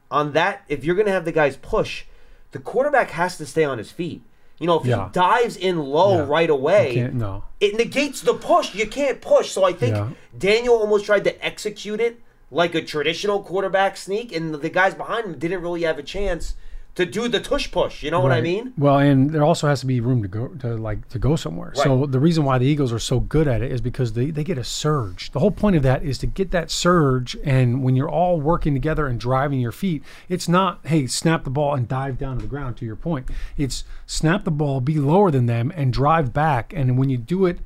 on 0.10 0.34
that, 0.34 0.63
if 0.67 0.84
you're 0.84 0.96
going 0.96 1.05
to 1.05 1.12
have 1.12 1.25
the 1.25 1.32
guys 1.32 1.55
push, 1.58 2.05
the 2.51 2.60
quarterback 2.60 3.12
has 3.12 3.38
to 3.38 3.46
stay 3.46 3.63
on 3.63 3.77
his 3.77 3.91
feet. 3.91 4.22
You 4.60 4.67
know, 4.67 4.79
if 4.79 4.86
Yeah. 4.86 5.05
he 5.08 5.12
dives 5.12 5.55
in 5.58 5.77
low 5.79 6.17
Yeah. 6.17 6.25
right 6.27 6.50
away, 6.50 7.10
no. 7.13 7.43
it 7.60 7.75
negates 7.75 8.22
the 8.22 8.34
push. 8.34 8.74
You 8.74 8.88
can't 8.88 9.22
push. 9.22 9.51
So 9.51 9.63
I 9.63 9.74
think 9.74 9.96
Yeah. 9.96 10.10
Daniel 10.38 10.75
almost 10.77 11.05
tried 11.05 11.24
to 11.25 11.46
execute 11.46 12.00
it 12.00 12.20
like 12.51 12.75
a 12.75 12.82
traditional 12.82 13.41
quarterback 13.41 13.98
sneak, 13.98 14.32
and 14.36 14.53
the 14.53 14.70
guys 14.70 14.93
behind 14.93 15.25
him 15.25 15.39
didn't 15.39 15.62
really 15.62 15.82
have 15.84 15.98
a 15.98 16.03
chance 16.03 16.53
to 16.95 17.05
do 17.05 17.27
the 17.27 17.39
tush 17.39 17.71
push. 17.71 18.03
You 18.03 18.12
know 18.12 18.19
what 18.19 18.31
I 18.31 18.41
mean? 18.41 18.73
Well, 18.77 19.00
and 19.00 19.31
there 19.31 19.43
also 19.43 19.67
has 19.67 19.79
to 19.79 19.85
be 19.88 20.00
room 20.00 20.21
to 20.21 20.27
go 20.27 20.47
to 20.47 20.75
like 20.75 21.09
to 21.09 21.19
go 21.19 21.35
somewhere. 21.35 21.73
So 21.75 22.05
the 22.05 22.19
reason 22.19 22.43
why 22.43 22.57
the 22.59 22.65
Eagles 22.65 22.93
are 22.93 23.00
so 23.00 23.19
good 23.19 23.47
at 23.47 23.62
it 23.62 23.71
is 23.71 23.81
because 23.81 24.13
they, 24.13 24.29
they 24.29 24.43
get 24.43 24.57
a 24.57 24.63
surge. 24.63 25.31
The 25.31 25.39
whole 25.39 25.51
point 25.51 25.75
of 25.75 25.83
that 25.83 26.03
is 26.03 26.17
to 26.19 26.27
get 26.27 26.51
that 26.51 26.69
surge 26.69 27.35
and 27.43 27.83
when 27.83 27.95
you're 27.95 28.09
all 28.09 28.39
working 28.39 28.73
together 28.73 29.07
and 29.07 29.19
driving 29.19 29.59
your 29.59 29.71
feet, 29.71 30.03
it's 30.29 30.47
not, 30.47 30.85
hey, 30.85 31.07
snap 31.07 31.43
the 31.43 31.50
ball 31.50 31.73
and 31.73 31.88
dive 31.88 32.17
down 32.17 32.38
to 32.38 32.43
the 32.43 32.47
ground 32.47 32.77
to 32.77 32.85
your 32.85 32.95
point. 32.95 33.29
It's 33.57 33.83
snap 34.05 34.43
the 34.43 34.51
ball, 34.51 34.81
be 34.81 35.00
lower 35.00 35.31
than 35.31 35.47
them 35.47 35.71
and 35.75 35.91
drive 35.91 36.31
back. 36.33 36.73
And 36.75 36.97
when 36.97 37.09
you 37.09 37.17
do 37.17 37.45
it 37.45 37.59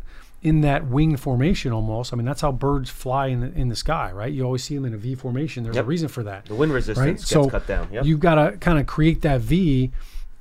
in 0.48 0.62
that 0.62 0.88
wing 0.88 1.18
formation 1.18 1.72
almost, 1.74 2.14
I 2.14 2.16
mean 2.16 2.26
that's 2.26 2.42
how 2.42 2.52
birds 2.52 2.90
fly 2.90 3.28
in 3.28 3.42
the 3.42 3.52
in 3.54 3.68
the 3.70 3.76
sky, 3.76 4.12
right? 4.12 4.32
You 4.32 4.44
always 4.44 4.64
see 4.64 4.76
them 4.76 4.86
in 4.86 4.94
a 4.94 4.98
V 4.98 5.16
formation. 5.16 5.64
There's 5.64 5.76
Yep. 5.76 5.86
a 5.86 5.88
reason 5.88 6.08
for 6.08 6.24
that 6.24 6.46
The 6.46 6.56
wind 6.56 6.72
resistance 6.72 7.06
right? 7.06 7.12
gets 7.18 7.28
so 7.28 7.50
cut 7.50 7.68
down. 7.68 7.88
Yep. 7.92 8.06
you've 8.06 8.20
got 8.20 8.36
to 8.36 8.58
kind 8.58 8.80
of 8.80 8.86
create 8.88 9.22
that 9.24 9.42
V, 9.42 9.92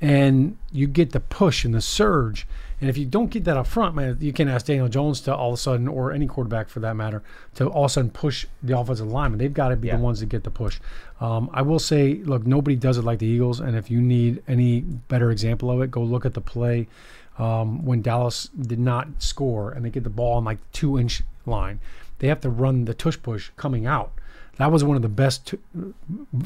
and 0.01 0.57
you 0.73 0.87
get 0.87 1.13
the 1.13 1.21
push 1.21 1.65
and 1.65 1.75
the 1.75 1.81
surge, 1.81 2.47
And 2.81 2.91
if 2.91 2.99
you 2.99 3.07
don't 3.07 3.31
get 3.31 3.45
that 3.45 3.57
up 3.57 3.67
front, 3.67 3.95
man, 3.95 4.19
you 4.21 4.33
can 4.35 4.49
ask 4.49 4.67
Daniel 4.67 4.89
Jones 4.89 5.23
to 5.23 5.35
all 5.35 5.49
of 5.51 5.55
a 5.55 5.57
sudden, 5.57 5.89
or 5.89 6.13
any 6.13 6.27
quarterback 6.27 6.69
for 6.69 6.81
that 6.81 6.95
matter, 6.95 7.23
to 7.55 7.69
all 7.69 7.85
of 7.87 7.91
a 7.91 7.93
sudden 7.95 8.11
push 8.11 8.47
the 8.63 8.79
offensive 8.79 9.07
lineman. 9.11 9.39
They've 9.39 9.53
got 9.53 9.69
to 9.71 9.77
be 9.77 9.89
Yeah. 9.89 9.97
the 9.97 10.03
ones 10.03 10.21
that 10.21 10.27
get 10.29 10.45
the 10.45 10.51
push. 10.51 10.79
Um, 11.19 11.49
I 11.55 11.63
will 11.63 11.79
say, 11.79 12.17
look, 12.25 12.47
nobody 12.47 12.77
does 12.77 12.99
it 12.99 13.03
like 13.03 13.19
the 13.19 13.27
Eagles. 13.27 13.61
And 13.61 13.77
if 13.77 13.91
you 13.91 14.03
need 14.03 14.43
any 14.47 14.81
better 14.81 15.31
example 15.31 15.71
of 15.71 15.81
it, 15.81 15.91
go 15.91 16.03
look 16.03 16.27
at 16.27 16.35
the 16.35 16.43
play 16.43 16.87
um, 17.39 17.85
when 17.85 18.03
Dallas 18.03 18.49
did 18.49 18.79
not 18.79 19.09
score 19.23 19.71
and 19.71 19.85
they 19.85 19.91
get 19.91 20.05
the 20.05 20.11
ball 20.11 20.37
on 20.37 20.45
like 20.45 20.59
two 20.73 20.99
inch 20.99 21.23
line. 21.47 21.81
They 22.19 22.29
have 22.29 22.41
to 22.43 22.51
run 22.51 22.85
the 22.85 22.95
tush 22.95 23.19
push 23.23 23.51
coming 23.57 23.87
out. 23.87 24.13
That 24.57 24.73
was 24.73 24.83
one 24.83 24.97
of 24.97 25.03
the 25.03 25.09
best 25.09 25.55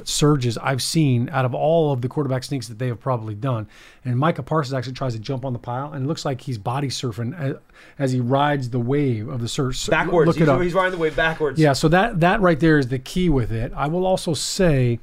surges 0.05 0.59
I've 0.59 0.83
seen 0.83 1.29
out 1.29 1.45
of 1.45 1.55
all 1.55 1.93
of 1.93 2.03
the 2.03 2.09
quarterback 2.09 2.43
sneaks 2.43 2.67
that 2.67 2.79
they 2.79 2.89
have 2.89 2.99
probably 2.99 3.35
done. 3.35 3.69
And 4.05 4.19
Micah 4.19 4.43
Parsons 4.43 4.75
actually 4.75 4.95
tries 4.95 5.15
to 5.15 5.21
jump 5.21 5.45
on 5.45 5.53
the 5.53 5.59
pile, 5.61 5.93
and 5.93 6.05
it 6.05 6.09
looks 6.09 6.25
like 6.25 6.41
he's 6.41 6.59
body 6.59 6.89
surfing 6.89 7.39
as, 7.39 7.57
as 7.99 8.13
he 8.13 8.21
rides 8.21 8.71
the 8.71 8.81
wave 8.81 9.29
of 9.29 9.41
the 9.41 9.49
surge. 9.49 9.87
Backwards. 9.87 10.27
Look 10.27 10.37
he's, 10.37 10.43
it 10.43 10.49
up. 10.49 10.61
he's 10.61 10.75
riding 10.75 10.93
the 10.93 10.99
wave 10.99 11.15
backwards. 11.15 11.61
Yeah, 11.61 11.73
so 11.73 11.89
that 11.89 12.21
that 12.21 12.41
right 12.41 12.59
there 12.59 12.79
is 12.79 12.89
the 12.89 12.99
key 12.99 13.29
with 13.29 13.53
it. 13.53 13.73
I 13.77 13.87
will 13.87 14.05
also 14.05 14.35
say 14.35 14.99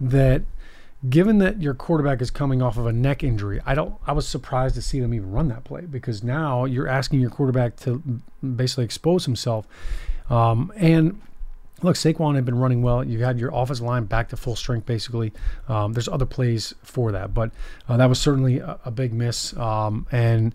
that 0.00 0.42
given 1.10 1.38
that 1.38 1.60
your 1.60 1.74
quarterback 1.74 2.22
is 2.22 2.30
coming 2.30 2.62
off 2.62 2.78
of 2.78 2.86
a 2.86 2.92
neck 2.92 3.22
injury, 3.22 3.60
I 3.66 3.74
don't 3.74 3.94
I 4.06 4.12
was 4.12 4.26
surprised 4.26 4.74
to 4.76 4.82
see 4.82 5.00
them 5.00 5.12
even 5.12 5.30
run 5.30 5.48
that 5.48 5.64
play 5.64 5.82
because 5.82 6.24
now 6.24 6.64
you're 6.64 6.88
asking 6.88 7.20
your 7.20 7.30
quarterback 7.30 7.76
to 7.80 8.02
basically 8.42 8.84
expose 8.84 9.26
himself. 9.26 9.66
Um, 10.30 10.72
and 10.76 11.20
look, 11.82 11.96
Saquon 11.96 12.34
had 12.34 12.44
been 12.44 12.58
running 12.58 12.82
well. 12.82 13.04
You 13.04 13.24
had 13.24 13.38
your 13.38 13.50
offensive 13.52 13.84
line 13.84 14.04
back 14.04 14.28
to 14.30 14.36
full 14.36 14.56
strength, 14.56 14.86
basically. 14.86 15.32
Um, 15.68 15.92
there's 15.92 16.08
other 16.08 16.26
plays 16.26 16.74
for 16.82 17.12
that, 17.12 17.34
but 17.34 17.50
uh, 17.88 17.96
that 17.96 18.08
was 18.08 18.20
certainly 18.20 18.58
a, 18.58 18.78
a 18.84 18.90
big 18.90 19.12
miss. 19.12 19.56
Um, 19.56 20.06
and 20.10 20.54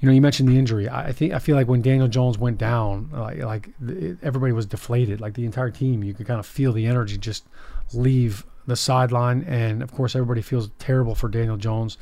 you 0.00 0.06
know, 0.06 0.12
you 0.12 0.20
mentioned 0.20 0.48
the 0.48 0.58
injury. 0.58 0.88
I 0.88 1.08
I 1.08 1.12
think 1.12 1.32
I 1.32 1.38
feel 1.38 1.56
like 1.56 1.68
when 1.68 1.82
Daniel 1.82 2.08
Jones 2.08 2.38
went 2.38 2.58
down, 2.58 3.10
like, 3.12 3.68
it, 3.86 4.18
everybody 4.22 4.52
was 4.52 4.66
deflated. 4.66 5.20
Like 5.20 5.34
the 5.34 5.44
entire 5.44 5.70
team, 5.70 6.04
you 6.04 6.14
could 6.14 6.26
kind 6.26 6.38
of 6.38 6.46
feel 6.46 6.72
the 6.72 6.86
energy 6.86 7.18
just 7.18 7.44
leave 7.92 8.44
the 8.66 8.76
sideline. 8.76 9.42
And 9.44 9.82
of 9.82 9.92
course, 9.92 10.14
everybody 10.14 10.42
feels 10.42 10.70
terrible 10.78 11.14
for 11.14 11.28
Daniel 11.28 11.56
Jones. 11.56 11.98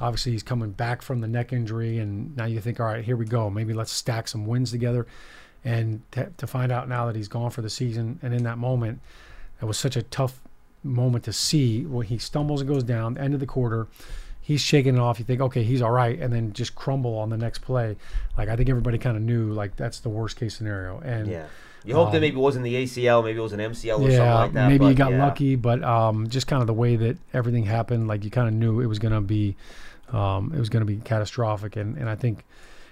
Obviously, 0.00 0.32
he's 0.32 0.42
coming 0.42 0.70
back 0.70 1.02
from 1.02 1.20
the 1.20 1.28
neck 1.28 1.52
injury, 1.52 1.98
and 1.98 2.36
now 2.36 2.44
you 2.44 2.60
think, 2.60 2.78
all 2.78 2.86
right, 2.86 3.04
here 3.04 3.16
we 3.16 3.26
go. 3.26 3.50
Maybe 3.50 3.74
let's 3.74 3.92
stack 3.92 4.28
some 4.28 4.46
wins 4.46 4.70
together. 4.70 5.06
And 5.64 6.02
to, 6.12 6.30
to 6.38 6.46
find 6.46 6.72
out 6.72 6.88
now 6.88 7.06
that 7.06 7.16
he's 7.16 7.28
gone 7.28 7.50
for 7.50 7.60
the 7.62 7.70
season, 7.70 8.18
and 8.22 8.32
in 8.32 8.44
that 8.44 8.56
moment, 8.58 9.00
it 9.60 9.66
was 9.66 9.76
such 9.78 9.96
a 9.96 10.02
tough 10.02 10.40
moment 10.82 11.24
to 11.24 11.32
see 11.32 11.84
when 11.84 12.06
he 12.06 12.16
stumbles 12.18 12.62
and 12.62 12.68
goes 12.70 12.82
down, 12.82 13.18
end 13.18 13.34
of 13.34 13.40
the 13.40 13.46
quarter. 13.46 13.86
He's 14.40 14.62
shaking 14.62 14.96
it 14.96 15.00
off. 15.00 15.18
You 15.18 15.24
think, 15.26 15.40
okay, 15.40 15.62
he's 15.62 15.82
all 15.82 15.90
right, 15.90 16.18
and 16.18 16.32
then 16.32 16.52
just 16.54 16.74
crumble 16.74 17.18
on 17.18 17.28
the 17.28 17.36
next 17.36 17.58
play. 17.58 17.96
Like 18.38 18.48
I 18.48 18.56
think 18.56 18.68
everybody 18.70 18.96
kind 18.98 19.16
of 19.16 19.22
knew, 19.22 19.52
like 19.52 19.76
that's 19.76 20.00
the 20.00 20.08
worst 20.08 20.36
case 20.36 20.56
scenario. 20.56 20.98
And 21.00 21.28
Yeah. 21.28 21.46
You 21.82 21.94
hope 21.94 22.12
that 22.12 22.20
maybe 22.20 22.36
it 22.36 22.40
wasn't 22.40 22.64
the 22.64 22.74
ACL, 22.74 23.24
maybe 23.24 23.38
it 23.38 23.42
was 23.42 23.54
an 23.54 23.60
MCL 23.60 24.00
or 24.00 24.10
something 24.10 24.10
Um, 24.10 24.10
yeah, 24.26 24.34
like 24.34 24.52
that. 24.52 24.68
maybe 24.68 24.78
but 24.78 24.88
you 24.88 24.94
got 24.94 25.12
yeah. 25.12 25.24
lucky, 25.24 25.54
but 25.56 25.82
um, 25.82 26.28
just 26.28 26.46
kind 26.46 26.60
of 26.60 26.66
the 26.66 26.74
way 26.74 26.96
that 26.96 27.16
everything 27.32 27.64
happened, 27.64 28.06
like 28.06 28.22
you 28.22 28.30
kind 28.30 28.48
of 28.48 28.52
knew 28.54 28.80
it 28.80 28.86
was 28.86 28.98
going 28.98 29.14
to 29.14 29.22
be, 29.22 29.56
um, 30.12 30.52
it 30.54 30.58
was 30.58 30.68
going 30.68 30.82
to 30.82 30.86
be 30.86 30.96
catastrophic. 30.96 31.76
And, 31.76 31.96
and 31.96 32.06
I 32.10 32.16
think, 32.16 32.44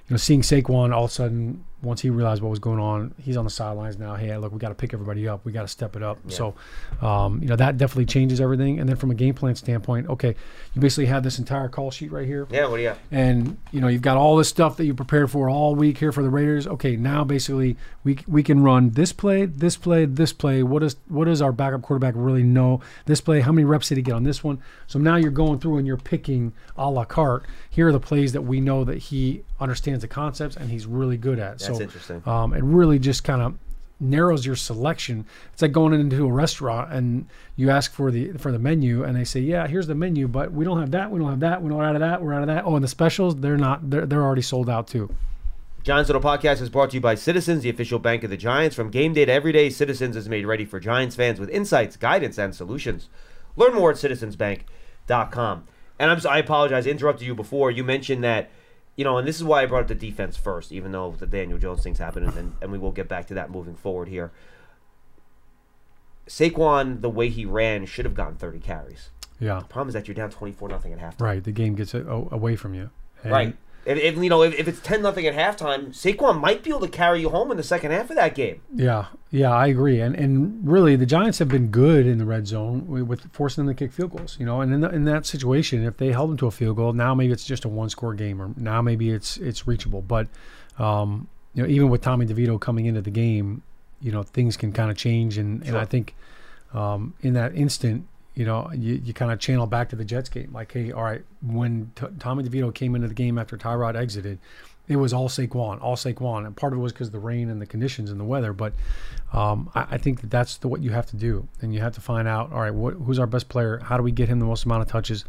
you 0.08 0.14
know, 0.14 0.16
seeing 0.16 0.40
Saquon 0.40 0.94
all 0.94 1.04
of 1.04 1.10
a 1.10 1.12
sudden, 1.12 1.64
once 1.80 2.00
he 2.00 2.10
realized 2.10 2.42
what 2.42 2.50
was 2.50 2.58
going 2.58 2.80
on, 2.80 3.14
he's 3.22 3.36
on 3.36 3.44
the 3.44 3.50
sidelines 3.50 3.98
now. 3.98 4.16
Hey, 4.16 4.36
look, 4.36 4.52
we 4.52 4.58
got 4.58 4.70
to 4.70 4.74
pick 4.74 4.92
everybody 4.92 5.28
up. 5.28 5.44
We 5.44 5.52
got 5.52 5.62
to 5.62 5.68
step 5.68 5.94
it 5.94 6.02
up. 6.02 6.18
So, 6.28 6.54
um, 7.00 7.40
you 7.40 7.48
know, 7.48 7.54
that 7.56 7.76
definitely 7.78 8.06
changes 8.06 8.40
everything. 8.40 8.80
And 8.80 8.88
then 8.88 8.96
from 8.96 9.10
a 9.12 9.14
game 9.14 9.34
plan 9.34 9.54
standpoint, 9.54 10.08
okay, 10.08 10.34
you 10.74 10.80
basically 10.80 11.06
have 11.06 11.22
this 11.22 11.38
entire 11.38 11.68
call 11.68 11.90
sheet 11.90 12.10
right 12.10 12.26
here 12.26 12.46
Yeah, 12.50 12.66
what 12.66 12.76
do 12.76 12.82
you 12.82 12.88
got? 12.88 12.98
and 13.12 13.56
you 13.72 13.80
know 13.80 13.88
you've 13.88 14.02
got 14.02 14.16
all 14.16 14.36
this 14.36 14.48
stuff 14.48 14.76
that 14.76 14.86
you 14.86 14.94
prepared 14.94 15.30
for 15.30 15.48
all 15.48 15.74
week 15.74 15.98
here 15.98 16.10
for 16.12 16.22
the 16.22 16.30
Raiders. 16.30 16.66
Okay, 16.66 16.96
now 16.96 17.22
basically 17.24 17.76
we 18.04 18.18
we 18.26 18.42
can 18.42 18.62
run 18.62 18.90
this 18.90 19.12
play, 19.12 19.46
this 19.46 19.76
play, 19.76 20.04
this 20.04 20.32
play. 20.32 20.62
What 20.62 20.80
does 20.80 20.96
what 21.08 21.26
does 21.26 21.40
our 21.40 21.52
backup 21.52 21.82
quarterback 21.82 22.14
really 22.16 22.42
know? 22.42 22.80
This 23.06 23.20
play, 23.20 23.40
how 23.40 23.52
many 23.52 23.64
reps 23.64 23.88
did 23.88 23.98
he 23.98 24.02
get 24.02 24.14
on 24.14 24.24
this 24.24 24.42
one? 24.42 24.60
So 24.86 24.98
now 24.98 25.16
you're 25.16 25.30
going 25.30 25.58
through 25.60 25.78
and 25.78 25.86
you're 25.86 25.96
picking 25.96 26.52
a 26.76 26.90
la 26.90 27.04
carte. 27.04 27.44
Here 27.70 27.88
are 27.88 27.92
the 27.92 28.00
plays 28.00 28.32
that 28.32 28.42
we 28.42 28.60
know 28.60 28.82
that 28.84 28.98
he 28.98 29.42
understands 29.60 30.02
the 30.02 30.08
concepts 30.08 30.56
and 30.56 30.70
he's 30.70 30.86
really 30.86 31.16
good 31.16 31.38
at. 31.38 31.58
That's 31.58 31.67
so 31.76 31.82
interesting. 31.82 32.22
Um, 32.26 32.54
it 32.54 32.62
really 32.62 32.98
just 32.98 33.24
kind 33.24 33.42
of 33.42 33.54
narrows 34.00 34.46
your 34.46 34.54
selection. 34.56 35.24
It's 35.52 35.60
like 35.62 35.72
going 35.72 35.92
into 35.92 36.24
a 36.26 36.32
restaurant 36.32 36.92
and 36.92 37.26
you 37.56 37.70
ask 37.70 37.92
for 37.92 38.10
the 38.12 38.32
for 38.34 38.52
the 38.52 38.58
menu 38.58 39.02
and 39.04 39.16
they 39.16 39.24
say, 39.24 39.40
"Yeah, 39.40 39.66
here's 39.66 39.86
the 39.88 39.94
menu, 39.94 40.28
but 40.28 40.52
we 40.52 40.64
don't 40.64 40.78
have 40.78 40.92
that, 40.92 41.10
we 41.10 41.18
don't 41.18 41.30
have 41.30 41.40
that, 41.40 41.62
we're 41.62 41.70
not 41.70 41.84
out 41.84 41.94
of 41.96 42.00
that, 42.00 42.22
we're 42.22 42.32
out 42.34 42.42
of 42.42 42.46
that." 42.48 42.64
Oh, 42.64 42.74
and 42.76 42.84
the 42.84 42.88
specials, 42.88 43.36
they're 43.36 43.56
not 43.56 43.90
they're, 43.90 44.06
they're 44.06 44.22
already 44.22 44.42
sold 44.42 44.70
out 44.70 44.86
too. 44.88 45.12
Giants 45.84 46.08
Huddle 46.08 46.20
Podcast 46.20 46.60
is 46.60 46.68
brought 46.68 46.90
to 46.90 46.96
you 46.96 47.00
by 47.00 47.14
Citizens, 47.14 47.62
the 47.62 47.70
official 47.70 47.98
bank 47.98 48.22
of 48.22 48.30
the 48.30 48.36
Giants. 48.36 48.76
From 48.76 48.90
game 48.90 49.14
day 49.14 49.24
to 49.24 49.32
every 49.32 49.52
day, 49.52 49.70
Citizens 49.70 50.16
is 50.16 50.28
made 50.28 50.44
ready 50.44 50.64
for 50.64 50.78
Giants 50.80 51.16
fans 51.16 51.40
with 51.40 51.48
insights, 51.50 51.96
guidance, 51.96 52.36
and 52.36 52.54
solutions. 52.54 53.08
Learn 53.56 53.74
more 53.74 53.90
at 53.92 53.96
citizensbank.com. 53.96 55.64
And 55.98 56.10
I'm, 56.10 56.16
s- 56.18 56.26
I 56.26 56.38
apologize, 56.38 56.86
I 56.86 56.90
interrupted 56.90 57.26
you 57.26 57.34
before. 57.34 57.70
You 57.70 57.84
mentioned 57.84 58.22
that, 58.24 58.50
you 58.98 59.04
know, 59.04 59.16
and 59.16 59.26
this 59.28 59.36
is 59.36 59.44
why 59.44 59.62
I 59.62 59.66
brought 59.66 59.82
up 59.82 59.86
the 59.86 59.94
defense 59.94 60.36
first, 60.36 60.72
even 60.72 60.90
though 60.90 61.14
the 61.16 61.26
Daniel 61.26 61.56
Jones 61.56 61.84
things 61.84 62.00
happened, 62.00 62.36
and, 62.36 62.52
and, 62.60 62.72
we 62.72 62.78
will 62.78 62.90
get 62.90 63.08
back 63.08 63.28
to 63.28 63.34
that 63.34 63.48
moving 63.48 63.76
forward 63.76 64.08
here. 64.08 64.32
Saquon, 66.26 67.00
the 67.00 67.08
way 67.08 67.28
he 67.28 67.46
ran, 67.46 67.86
should 67.86 68.04
have 68.04 68.14
gotten 68.14 68.34
30 68.34 68.58
carries. 68.58 69.10
Yeah, 69.38 69.60
The 69.60 69.66
Problem 69.66 69.86
is 69.88 69.94
that 69.94 70.08
you're 70.08 70.16
down 70.16 70.30
24 70.30 70.68
nothing 70.68 70.92
at 70.92 70.98
halftime. 70.98 71.20
right. 71.20 71.44
The 71.44 71.52
game 71.52 71.76
gets 71.76 71.94
away 71.94 72.56
from 72.56 72.74
you. 72.74 72.90
And- 73.22 73.30
Right. 73.32 73.56
If, 73.84 73.96
if 73.98 74.22
you 74.22 74.28
know 74.28 74.42
if, 74.42 74.54
if 74.54 74.68
it's 74.68 74.80
ten 74.80 75.00
nothing 75.00 75.26
at 75.26 75.34
halftime, 75.34 75.88
Saquon 75.88 76.40
might 76.40 76.62
be 76.62 76.70
able 76.70 76.80
to 76.80 76.88
carry 76.88 77.20
you 77.20 77.30
home 77.30 77.50
in 77.50 77.56
the 77.56 77.62
second 77.62 77.90
half 77.90 78.10
of 78.10 78.16
that 78.16 78.34
game. 78.34 78.60
Yeah, 78.74 79.06
yeah, 79.30 79.50
I 79.50 79.68
agree. 79.68 80.00
And 80.00 80.14
and 80.14 80.68
really, 80.68 80.94
the 80.96 81.06
Giants 81.06 81.38
have 81.38 81.48
been 81.48 81.68
good 81.68 82.06
in 82.06 82.18
the 82.18 82.26
red 82.26 82.46
zone 82.46 82.86
with, 82.86 83.04
with 83.04 83.32
forcing 83.32 83.64
them 83.64 83.74
to 83.74 83.78
kick 83.78 83.92
field 83.92 84.10
goals. 84.16 84.36
You 84.38 84.46
know, 84.46 84.60
and 84.60 84.74
in, 84.74 84.80
the, 84.80 84.90
in 84.90 85.04
that 85.04 85.24
situation, 85.24 85.84
if 85.84 85.96
they 85.96 86.12
held 86.12 86.30
them 86.30 86.36
to 86.38 86.46
a 86.46 86.50
field 86.50 86.76
goal, 86.76 86.92
now 86.92 87.14
maybe 87.14 87.32
it's 87.32 87.44
just 87.44 87.64
a 87.64 87.68
one 87.68 87.88
score 87.88 88.14
game, 88.14 88.42
or 88.42 88.50
now 88.56 88.82
maybe 88.82 89.10
it's 89.10 89.38
it's 89.38 89.66
reachable. 89.66 90.02
But 90.02 90.28
um, 90.78 91.28
you 91.54 91.62
know, 91.62 91.68
even 91.68 91.88
with 91.88 92.02
Tommy 92.02 92.26
DeVito 92.26 92.60
coming 92.60 92.86
into 92.86 93.00
the 93.00 93.10
game, 93.10 93.62
you 94.02 94.12
know, 94.12 94.22
things 94.22 94.56
can 94.56 94.72
kind 94.72 94.90
of 94.90 94.96
change. 94.96 95.38
And 95.38 95.62
and 95.62 95.78
I 95.78 95.86
think 95.86 96.14
um, 96.74 97.14
in 97.22 97.32
that 97.34 97.54
instant. 97.54 98.06
You 98.38 98.44
know, 98.44 98.70
you, 98.72 99.02
you 99.04 99.12
kind 99.12 99.32
of 99.32 99.40
channel 99.40 99.66
back 99.66 99.88
to 99.88 99.96
the 99.96 100.04
Jets 100.04 100.28
game. 100.28 100.52
Like, 100.52 100.70
hey, 100.70 100.92
all 100.92 101.02
right, 101.02 101.24
when 101.42 101.90
t- 101.96 102.06
Tommy 102.20 102.44
DeVito 102.44 102.72
came 102.72 102.94
into 102.94 103.08
the 103.08 103.14
game 103.14 103.36
after 103.36 103.56
Tyrod 103.56 103.96
exited, 103.96 104.38
it 104.86 104.94
was 104.94 105.12
all 105.12 105.28
Saquon, 105.28 105.82
all 105.82 105.96
Saquon, 105.96 106.46
and 106.46 106.56
part 106.56 106.72
of 106.72 106.78
it 106.78 106.82
was 106.82 106.92
because 106.92 107.10
the 107.10 107.18
rain 107.18 107.50
and 107.50 107.60
the 107.60 107.66
conditions 107.66 108.12
and 108.12 108.20
the 108.20 108.24
weather. 108.24 108.52
But 108.52 108.74
um, 109.32 109.68
I, 109.74 109.86
I 109.90 109.98
think 109.98 110.20
that 110.20 110.30
that's 110.30 110.58
the, 110.58 110.68
what 110.68 110.82
you 110.82 110.90
have 110.92 111.06
to 111.06 111.16
do, 111.16 111.48
and 111.62 111.74
you 111.74 111.80
have 111.80 111.94
to 111.94 112.00
find 112.00 112.28
out. 112.28 112.52
All 112.52 112.60
right, 112.60 112.72
what, 112.72 112.94
who's 112.94 113.18
our 113.18 113.26
best 113.26 113.48
player? 113.48 113.78
How 113.78 113.96
do 113.96 114.04
we 114.04 114.12
get 114.12 114.28
him 114.28 114.38
the 114.38 114.46
most 114.46 114.64
amount 114.64 114.82
of 114.82 114.88
touches? 114.88 115.24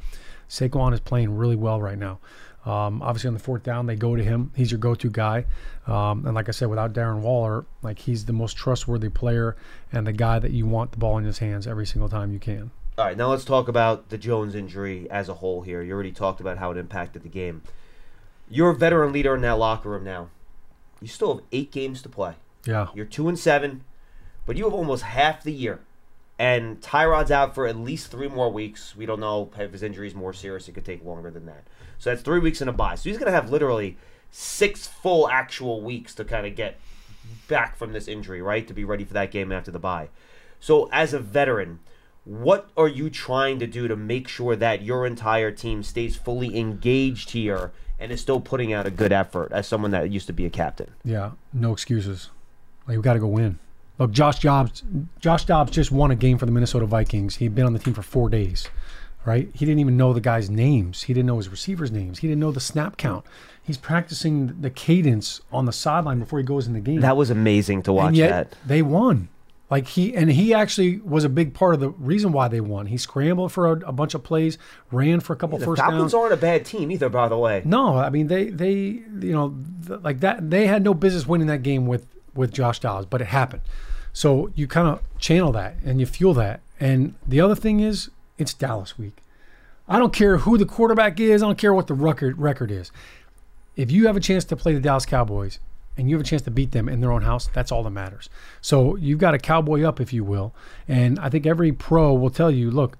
Saquon 0.47 0.93
is 0.93 0.99
playing 0.99 1.35
really 1.35 1.55
well 1.55 1.81
right 1.81 1.97
now. 1.97 2.19
Um, 2.63 3.01
obviously, 3.01 3.29
on 3.29 3.33
the 3.33 3.39
fourth 3.39 3.63
down, 3.63 3.87
they 3.87 3.95
go 3.95 4.15
to 4.15 4.23
him. 4.23 4.51
He's 4.55 4.69
your 4.69 4.79
go-to 4.79 5.09
guy, 5.09 5.45
um, 5.87 6.27
and 6.27 6.35
like 6.35 6.47
I 6.47 6.51
said, 6.51 6.69
without 6.69 6.93
Darren 6.93 7.21
Waller, 7.21 7.65
like 7.81 7.97
he's 7.97 8.25
the 8.25 8.33
most 8.33 8.55
trustworthy 8.55 9.09
player 9.09 9.55
and 9.91 10.05
the 10.05 10.13
guy 10.13 10.37
that 10.37 10.51
you 10.51 10.67
want 10.67 10.91
the 10.91 10.99
ball 10.99 11.17
in 11.17 11.23
his 11.23 11.39
hands 11.39 11.65
every 11.65 11.87
single 11.87 12.07
time 12.07 12.31
you 12.31 12.37
can. 12.39 12.69
All 12.99 13.05
right, 13.05 13.15
now 13.15 13.29
let's 13.29 13.45
talk 13.45 13.69
about 13.69 14.09
the 14.09 14.17
Jones 14.17 14.55
injury 14.55 15.09
as 15.09 15.29
a 15.29 15.35
whole 15.35 15.61
here. 15.61 15.81
You 15.81 15.93
already 15.93 16.11
talked 16.11 16.41
about 16.41 16.57
how 16.57 16.71
it 16.71 16.77
impacted 16.77 17.23
the 17.23 17.29
game. 17.29 17.61
You're 18.49 18.71
a 18.71 18.75
veteran 18.75 19.13
leader 19.13 19.33
in 19.33 19.41
that 19.43 19.57
locker 19.57 19.87
room 19.87 20.03
now. 20.03 20.27
You 20.99 21.07
still 21.07 21.35
have 21.35 21.45
eight 21.53 21.71
games 21.71 22.01
to 22.01 22.09
play. 22.09 22.33
Yeah, 22.65 22.87
You're 22.93 23.05
two 23.05 23.29
and 23.29 23.39
seven, 23.39 23.85
but 24.45 24.57
you 24.57 24.65
have 24.65 24.73
almost 24.73 25.03
half 25.03 25.43
the 25.43 25.53
year. 25.53 25.79
And 26.37 26.81
Tyrod's 26.81 27.31
out 27.31 27.55
for 27.55 27.67
at 27.67 27.77
least 27.77 28.11
three 28.11 28.27
more 28.27 28.51
weeks. 28.51 28.97
We 28.97 29.05
don't 29.05 29.21
know 29.21 29.49
if 29.57 29.71
his 29.71 29.81
injury 29.81 30.07
is 30.07 30.13
more 30.13 30.33
serious. 30.33 30.67
It 30.67 30.73
could 30.73 30.83
take 30.83 31.05
longer 31.05 31.31
than 31.31 31.45
that. 31.45 31.63
So 31.99 32.09
that's 32.09 32.21
three 32.21 32.39
weeks 32.39 32.61
in 32.61 32.67
a 32.67 32.73
bye. 32.73 32.95
So 32.95 33.07
he's 33.09 33.17
going 33.17 33.27
to 33.27 33.31
have 33.31 33.49
literally 33.49 33.95
six 34.29 34.87
full 34.87 35.29
actual 35.29 35.79
weeks 35.79 36.13
to 36.15 36.25
kind 36.25 36.45
of 36.45 36.53
get 36.53 36.77
back 37.47 37.77
from 37.77 37.93
this 37.93 38.09
injury, 38.09 38.41
right? 38.41 38.67
To 38.67 38.73
be 38.73 38.83
ready 38.83 39.05
for 39.05 39.13
that 39.13 39.31
game 39.31 39.53
after 39.53 39.71
the 39.71 39.79
bye. 39.79 40.09
So 40.59 40.89
as 40.91 41.13
a 41.13 41.19
veteran, 41.19 41.79
what 42.29 42.69
are 42.77 42.87
you 42.87 43.09
trying 43.09 43.57
to 43.57 43.65
do 43.65 43.87
to 43.87 43.95
make 43.95 44.27
sure 44.27 44.55
that 44.55 44.83
your 44.83 45.07
entire 45.07 45.49
team 45.49 45.81
stays 45.81 46.15
fully 46.15 46.55
engaged 46.55 47.31
here 47.31 47.71
and 47.97 48.11
is 48.11 48.21
still 48.21 48.39
putting 48.39 48.71
out 48.71 48.85
a 48.85 48.91
good 48.91 49.11
effort 49.11 49.51
as 49.51 49.67
someone 49.67 49.89
that 49.91 50.11
used 50.11 50.27
to 50.27 50.33
be 50.33 50.45
a 50.45 50.49
captain? 50.51 50.91
Yeah, 51.03 51.31
no 51.51 51.73
excuses. 51.73 52.29
Like 52.87 52.97
we 52.97 53.03
got 53.03 53.13
to 53.13 53.19
go 53.19 53.27
win. 53.27 53.57
Look, 53.97 54.11
Josh 54.11 54.37
Jobs. 54.37 54.83
Josh 55.19 55.45
Dobbs 55.45 55.71
just 55.71 55.91
won 55.91 56.11
a 56.11 56.15
game 56.15 56.37
for 56.37 56.45
the 56.45 56.51
Minnesota 56.51 56.85
Vikings. 56.85 57.37
He'd 57.37 57.55
been 57.55 57.65
on 57.65 57.73
the 57.73 57.79
team 57.79 57.95
for 57.95 58.03
four 58.03 58.29
days, 58.29 58.69
right? 59.25 59.49
He 59.53 59.65
didn't 59.65 59.79
even 59.79 59.97
know 59.97 60.13
the 60.13 60.21
guys' 60.21 60.51
names. 60.51 61.03
He 61.03 61.13
didn't 61.15 61.25
know 61.25 61.37
his 61.37 61.49
receivers' 61.49 61.91
names. 61.91 62.19
He 62.19 62.27
didn't 62.27 62.39
know 62.39 62.51
the 62.51 62.59
snap 62.59 62.95
count. 62.97 63.25
He's 63.63 63.77
practicing 63.77 64.61
the 64.61 64.69
cadence 64.69 65.41
on 65.51 65.65
the 65.65 65.73
sideline 65.73 66.19
before 66.19 66.37
he 66.37 66.45
goes 66.45 66.67
in 66.67 66.73
the 66.73 66.79
game. 66.79 67.01
That 67.01 67.17
was 67.17 67.31
amazing 67.31 67.81
to 67.83 67.93
watch 67.93 68.09
and 68.09 68.17
yet 68.17 68.51
that. 68.51 68.57
they 68.67 68.83
won. 68.83 69.29
Like 69.69 69.87
he 69.89 70.15
and 70.15 70.31
he 70.31 70.51
actually 70.53 70.97
was 70.99 71.23
a 71.23 71.29
big 71.29 71.53
part 71.53 71.75
of 71.75 71.79
the 71.79 71.89
reason 71.89 72.31
why 72.31 72.47
they 72.47 72.59
won. 72.59 72.87
He 72.87 72.97
scrambled 72.97 73.51
for 73.51 73.67
a, 73.67 73.73
a 73.87 73.91
bunch 73.91 74.15
of 74.15 74.23
plays, 74.23 74.57
ran 74.91 75.19
for 75.19 75.33
a 75.33 75.35
couple 75.35 75.59
The 75.59 75.65
first 75.65 75.79
Falcons 75.81 76.01
downs. 76.01 76.13
aren't 76.15 76.33
a 76.33 76.37
bad 76.37 76.65
team 76.65 76.89
either, 76.91 77.07
by 77.07 77.27
the 77.27 77.37
way. 77.37 77.61
No, 77.65 77.95
I 77.97 78.09
mean 78.09 78.27
they 78.27 78.49
they 78.49 78.71
you 78.73 79.31
know 79.31 79.55
th- 79.87 79.99
like 80.01 80.21
that 80.21 80.49
they 80.49 80.65
had 80.65 80.83
no 80.83 80.95
business 80.95 81.27
winning 81.27 81.47
that 81.47 81.61
game 81.61 81.85
with 81.85 82.07
with 82.33 82.51
Josh 82.51 82.79
Dobbs, 82.79 83.05
but 83.05 83.21
it 83.21 83.27
happened. 83.27 83.61
So 84.11 84.49
you 84.55 84.65
kind 84.67 84.87
of 84.87 85.01
channel 85.19 85.51
that 85.51 85.75
and 85.85 85.99
you 85.99 86.07
fuel 86.07 86.33
that. 86.33 86.61
And 86.79 87.13
the 87.27 87.39
other 87.39 87.55
thing 87.55 87.79
is 87.79 88.09
it's 88.39 88.55
Dallas 88.55 88.97
week. 88.97 89.17
I 89.87 89.99
don't 89.99 90.13
care 90.13 90.37
who 90.39 90.57
the 90.57 90.65
quarterback 90.65 91.19
is. 91.19 91.43
I 91.43 91.45
don't 91.45 91.57
care 91.59 91.73
what 91.75 91.85
the 91.85 91.93
record 91.93 92.39
record 92.39 92.71
is. 92.71 92.91
If 93.75 93.91
you 93.91 94.07
have 94.07 94.17
a 94.17 94.19
chance 94.19 94.45
to 94.45 94.55
play 94.55 94.73
the 94.73 94.79
Dallas 94.79 95.05
Cowboys 95.05 95.59
and 95.99 96.09
you 96.09 96.15
have 96.15 96.25
a 96.25 96.27
chance 96.27 96.41
to 96.43 96.51
beat 96.51 96.71
them 96.71 96.87
in 96.87 97.01
their 97.01 97.11
own 97.11 97.21
house, 97.21 97.49
that's 97.53 97.71
all 97.71 97.83
that 97.83 97.89
matters. 97.89 98.29
So 98.61 98.95
you've 98.95 99.19
got 99.19 99.33
a 99.33 99.37
cowboy 99.37 99.83
up, 99.83 99.99
if 99.99 100.13
you 100.13 100.23
will. 100.23 100.53
And 100.87 101.19
I 101.19 101.29
think 101.29 101.45
every 101.45 101.71
pro 101.71 102.13
will 102.13 102.29
tell 102.29 102.49
you, 102.49 102.71
look, 102.71 102.97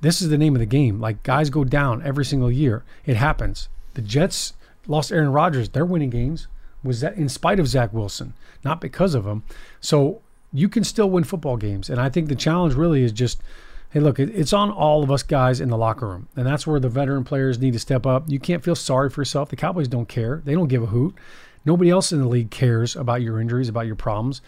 this 0.00 0.20
is 0.20 0.28
the 0.28 0.38
name 0.38 0.56
of 0.56 0.60
the 0.60 0.66
game. 0.66 1.00
Like 1.00 1.22
guys 1.22 1.48
go 1.48 1.64
down 1.64 2.02
every 2.02 2.24
single 2.24 2.50
year. 2.50 2.84
It 3.06 3.16
happens. 3.16 3.68
The 3.94 4.02
Jets 4.02 4.54
lost 4.86 5.12
Aaron 5.12 5.32
Rodgers. 5.32 5.68
They're 5.68 5.86
winning 5.86 6.10
games. 6.10 6.48
Was 6.82 7.00
that 7.00 7.16
in 7.16 7.28
spite 7.28 7.60
of 7.60 7.68
Zach 7.68 7.92
Wilson, 7.92 8.34
not 8.64 8.80
because 8.80 9.14
of 9.14 9.26
him. 9.26 9.42
So 9.80 10.20
you 10.52 10.68
can 10.68 10.84
still 10.84 11.10
win 11.10 11.24
football 11.24 11.56
games. 11.56 11.90
And 11.90 12.00
I 12.00 12.08
think 12.08 12.28
the 12.28 12.34
challenge 12.34 12.74
really 12.74 13.02
is 13.02 13.12
just, 13.12 13.40
hey, 13.90 14.00
look, 14.00 14.18
it's 14.18 14.52
on 14.52 14.70
all 14.70 15.02
of 15.02 15.10
us 15.10 15.22
guys 15.22 15.60
in 15.60 15.70
the 15.70 15.76
locker 15.76 16.06
room, 16.06 16.28
and 16.36 16.46
that's 16.46 16.66
where 16.66 16.78
the 16.80 16.88
veteran 16.88 17.24
players 17.24 17.58
need 17.58 17.72
to 17.72 17.78
step 17.78 18.06
up. 18.06 18.24
You 18.28 18.38
can't 18.38 18.62
feel 18.62 18.74
sorry 18.74 19.10
for 19.10 19.20
yourself. 19.20 19.48
The 19.48 19.56
Cowboys 19.56 19.88
don't 19.88 20.08
care. 20.08 20.42
They 20.44 20.54
don't 20.54 20.68
give 20.68 20.82
a 20.82 20.86
hoot. 20.86 21.14
Nobody 21.68 21.90
else 21.90 22.12
in 22.12 22.22
the 22.22 22.26
league 22.26 22.50
cares 22.50 22.96
about 22.96 23.20
your 23.20 23.38
injuries, 23.38 23.68
about 23.68 23.84
your 23.84 23.94
problems. 23.94 24.40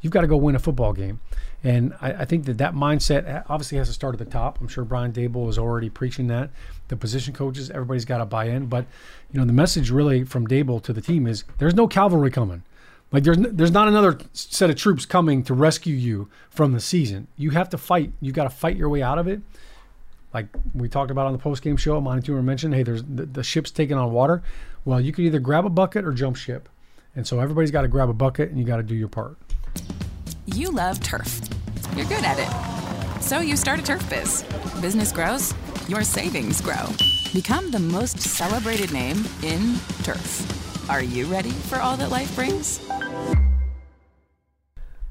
You've 0.00 0.14
got 0.14 0.22
to 0.22 0.26
go 0.26 0.38
win 0.38 0.56
a 0.56 0.58
football 0.58 0.94
game. 0.94 1.20
And 1.62 1.92
I, 2.00 2.12
I 2.12 2.24
think 2.24 2.46
that 2.46 2.56
that 2.56 2.72
mindset 2.72 3.44
obviously 3.50 3.76
has 3.76 3.88
to 3.88 3.92
start 3.92 4.14
at 4.14 4.18
the 4.18 4.24
top. 4.24 4.62
I'm 4.62 4.68
sure 4.68 4.82
Brian 4.82 5.12
Daboll 5.12 5.50
is 5.50 5.58
already 5.58 5.90
preaching 5.90 6.26
that. 6.28 6.48
The 6.88 6.96
position 6.96 7.34
coaches, 7.34 7.68
everybody's 7.68 8.06
got 8.06 8.18
to 8.18 8.24
buy 8.24 8.46
in. 8.46 8.64
But 8.64 8.86
you 9.30 9.38
know, 9.38 9.44
the 9.44 9.52
message 9.52 9.90
really 9.90 10.24
from 10.24 10.46
Daboll 10.46 10.82
to 10.84 10.94
the 10.94 11.02
team 11.02 11.26
is 11.26 11.44
there's 11.58 11.74
no 11.74 11.86
cavalry 11.86 12.30
coming. 12.30 12.62
Like 13.12 13.24
there's 13.24 13.36
there's 13.38 13.70
not 13.70 13.86
another 13.86 14.18
set 14.32 14.70
of 14.70 14.76
troops 14.76 15.04
coming 15.04 15.42
to 15.42 15.52
rescue 15.52 15.94
you 15.94 16.30
from 16.48 16.72
the 16.72 16.80
season. 16.80 17.28
You 17.36 17.50
have 17.50 17.68
to 17.68 17.78
fight. 17.78 18.12
You 18.22 18.32
got 18.32 18.44
to 18.44 18.50
fight 18.50 18.78
your 18.78 18.88
way 18.88 19.02
out 19.02 19.18
of 19.18 19.28
it. 19.28 19.42
Like 20.34 20.48
we 20.74 20.88
talked 20.88 21.12
about 21.12 21.26
on 21.26 21.32
the 21.32 21.38
post 21.38 21.62
game 21.62 21.76
show, 21.76 22.00
Monty 22.00 22.32
mentioned, 22.32 22.74
hey, 22.74 22.82
there's 22.82 23.04
the, 23.04 23.24
the 23.24 23.44
ship's 23.44 23.70
taking 23.70 23.96
on 23.96 24.12
water. 24.12 24.42
Well, 24.84 25.00
you 25.00 25.12
can 25.12 25.24
either 25.24 25.38
grab 25.38 25.64
a 25.64 25.70
bucket 25.70 26.04
or 26.04 26.12
jump 26.12 26.36
ship. 26.36 26.68
And 27.14 27.24
so 27.24 27.38
everybody's 27.38 27.70
got 27.70 27.82
to 27.82 27.88
grab 27.88 28.08
a 28.08 28.12
bucket 28.12 28.50
and 28.50 28.58
you 28.58 28.64
got 28.64 28.78
to 28.78 28.82
do 28.82 28.96
your 28.96 29.08
part. 29.08 29.38
You 30.46 30.72
love 30.72 31.00
turf. 31.00 31.40
You're 31.96 32.06
good 32.06 32.24
at 32.24 32.38
it. 32.38 33.22
So 33.22 33.38
you 33.38 33.56
start 33.56 33.78
a 33.78 33.82
turf 33.82 34.10
biz. 34.10 34.42
Business 34.82 35.12
grows, 35.12 35.54
your 35.88 36.02
savings 36.02 36.60
grow. 36.60 36.84
Become 37.32 37.70
the 37.70 37.78
most 37.78 38.18
celebrated 38.18 38.92
name 38.92 39.24
in 39.42 39.76
turf. 40.02 40.90
Are 40.90 41.02
you 41.02 41.26
ready 41.26 41.50
for 41.50 41.78
all 41.78 41.96
that 41.96 42.10
life 42.10 42.34
brings? 42.34 42.80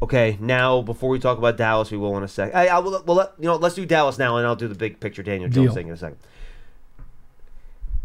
Okay, 0.04 0.38
now 0.42 0.82
before 0.82 1.10
we 1.10 1.18
talk 1.18 1.38
about 1.38 1.56
Dallas, 1.56 1.90
we 1.90 1.96
will 1.96 2.18
in 2.18 2.24
a 2.24 2.28
sec. 2.28 2.54
I, 2.54 2.68
I 2.68 2.80
will. 2.80 3.02
Well, 3.06 3.16
let, 3.16 3.32
you 3.40 3.46
know, 3.46 3.56
let's 3.56 3.76
do 3.76 3.86
Dallas 3.86 4.18
now, 4.18 4.36
and 4.36 4.46
I'll 4.46 4.54
do 4.54 4.68
the 4.68 4.76
big 4.76 5.00
picture 5.00 5.24
Daniel 5.24 5.50
Jones 5.50 5.68
Deal. 5.68 5.74
thing 5.74 5.88
in 5.88 5.94
a 5.94 5.98
second. 5.98 6.18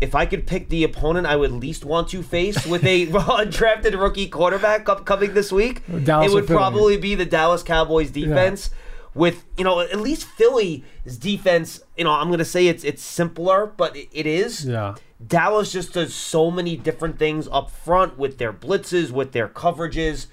If 0.01 0.15
I 0.15 0.25
could 0.25 0.47
pick 0.47 0.69
the 0.69 0.85
opponent 0.85 1.27
I 1.27 1.35
would 1.35 1.51
least 1.51 1.85
want 1.85 2.07
to 2.11 2.23
face 2.23 2.65
with 2.65 2.85
a 2.85 3.07
undrafted 3.09 4.01
rookie 4.01 4.29
quarterback 4.29 4.89
up, 4.89 5.07
coming 5.07 5.35
this 5.35 5.51
week, 5.51 5.83
Dallas 6.05 6.31
it 6.31 6.35
would 6.35 6.47
probably 6.47 6.97
be 6.99 7.17
the 7.17 7.27
Dallas 7.27 7.65
Cowboys 7.65 8.13
defense. 8.13 8.71
With 9.13 9.45
you 9.57 9.65
know, 9.65 9.81
at 9.81 9.99
least 9.99 10.25
Philly's 10.25 10.85
defense. 11.19 11.81
You 11.97 12.05
know, 12.05 12.13
I'm 12.13 12.29
going 12.29 12.39
to 12.39 12.45
say 12.45 12.69
it's 12.69 12.85
it's 12.85 13.03
simpler, 13.03 13.67
but 13.77 13.97
it, 13.97 14.09
it 14.13 14.27
is. 14.27 14.67
Yeah. 14.67 14.95
Dallas 15.27 15.73
just 15.73 15.95
does 15.95 16.15
so 16.15 16.49
many 16.49 16.77
different 16.77 17.19
things 17.19 17.49
up 17.51 17.73
front 17.73 18.17
with 18.17 18.39
their 18.39 18.53
blitzes, 18.53 19.11
with 19.11 19.33
their 19.33 19.49
coverages. 19.49 20.29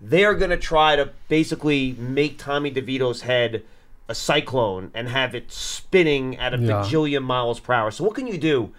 They're 0.00 0.34
going 0.34 0.50
to 0.50 0.56
try 0.56 0.96
to 0.96 1.10
basically 1.28 1.94
make 1.98 2.38
Tommy 2.38 2.70
DeVito's 2.72 3.22
head 3.22 3.62
a 4.08 4.14
cyclone 4.14 4.90
and 4.94 5.08
have 5.08 5.34
it 5.34 5.52
spinning 5.52 6.36
at 6.38 6.54
a 6.54 6.58
Yeah. 6.58 6.82
bajillion 6.82 7.22
miles 7.22 7.60
per 7.60 7.72
hour. 7.74 7.90
So, 7.90 8.04
what 8.04 8.14
can 8.14 8.26
you 8.26 8.38
do 8.38 8.70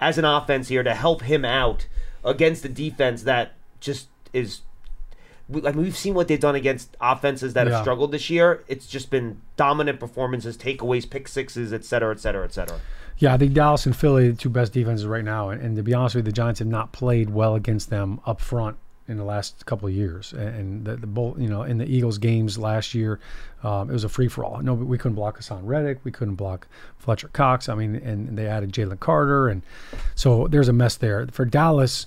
as 0.00 0.18
an 0.18 0.24
offense 0.24 0.68
here 0.68 0.82
to 0.82 0.94
help 0.94 1.22
him 1.22 1.44
out 1.44 1.86
against 2.24 2.62
the 2.62 2.68
defense 2.68 3.22
that 3.22 3.52
just 3.80 4.08
is. 4.32 4.60
I 5.50 5.72
mean, 5.72 5.76
we've 5.84 5.96
seen 5.96 6.14
what 6.14 6.26
they've 6.26 6.40
done 6.40 6.54
against 6.54 6.96
offenses 7.02 7.52
that 7.52 7.66
Yeah. 7.66 7.74
have 7.74 7.82
struggled 7.82 8.12
this 8.12 8.30
year. 8.30 8.64
It's 8.66 8.86
just 8.86 9.10
been 9.10 9.42
dominant 9.58 10.00
performances, 10.00 10.56
takeaways, 10.56 11.08
pick 11.08 11.28
sixes, 11.28 11.70
et 11.72 11.84
cetera, 11.84 12.12
et 12.14 12.20
cetera, 12.20 12.44
et 12.44 12.52
cetera. 12.54 12.78
Yeah, 13.18 13.34
I 13.34 13.36
think 13.38 13.52
Dallas 13.52 13.84
and 13.86 13.94
Philly 13.94 14.28
are 14.28 14.32
the 14.32 14.38
two 14.38 14.48
best 14.48 14.72
defenses 14.72 15.06
right 15.06 15.22
now. 15.24 15.50
And, 15.50 15.60
and 15.62 15.76
to 15.76 15.82
be 15.82 15.92
honest 15.94 16.14
with 16.14 16.24
you, 16.24 16.32
the 16.32 16.34
Giants 16.34 16.58
have 16.60 16.68
not 16.68 16.92
played 16.92 17.28
well 17.30 17.54
against 17.54 17.90
them 17.90 18.20
up 18.26 18.40
front 18.40 18.76
in 19.06 19.16
the 19.16 19.24
last 19.24 19.66
couple 19.66 19.86
of 19.88 19.94
years. 19.94 20.32
And- 20.32 20.84
the, 20.84 20.96
the 20.96 21.06
both, 21.06 21.38
you 21.38 21.48
know, 21.48 21.62
in 21.62 21.78
the 21.78 21.86
Eagles 21.86 22.18
games 22.18 22.58
last 22.58 22.94
year, 22.94 23.20
um, 23.62 23.90
it 23.90 23.92
was 23.92 24.04
a 24.04 24.08
free 24.08 24.28
for 24.28 24.44
all. 24.44 24.60
No, 24.60 24.74
we 24.74 24.98
couldn't 24.98 25.16
block 25.16 25.38
Haason 25.38 25.60
Reddick. 25.62 26.00
We 26.04 26.10
couldn't 26.10 26.34
block 26.36 26.66
Fletcher 26.98 27.28
Cox. 27.28 27.68
I 27.68 27.74
mean, 27.74 27.96
and 27.96 28.36
they 28.36 28.46
added 28.46 28.72
Jalen 28.72 29.00
Carter. 29.00 29.48
And 29.48 29.62
so 30.14 30.46
there's 30.48 30.68
a 30.68 30.72
mess 30.72 30.96
there. 30.96 31.26
For 31.28 31.44
Dallas, 31.44 32.06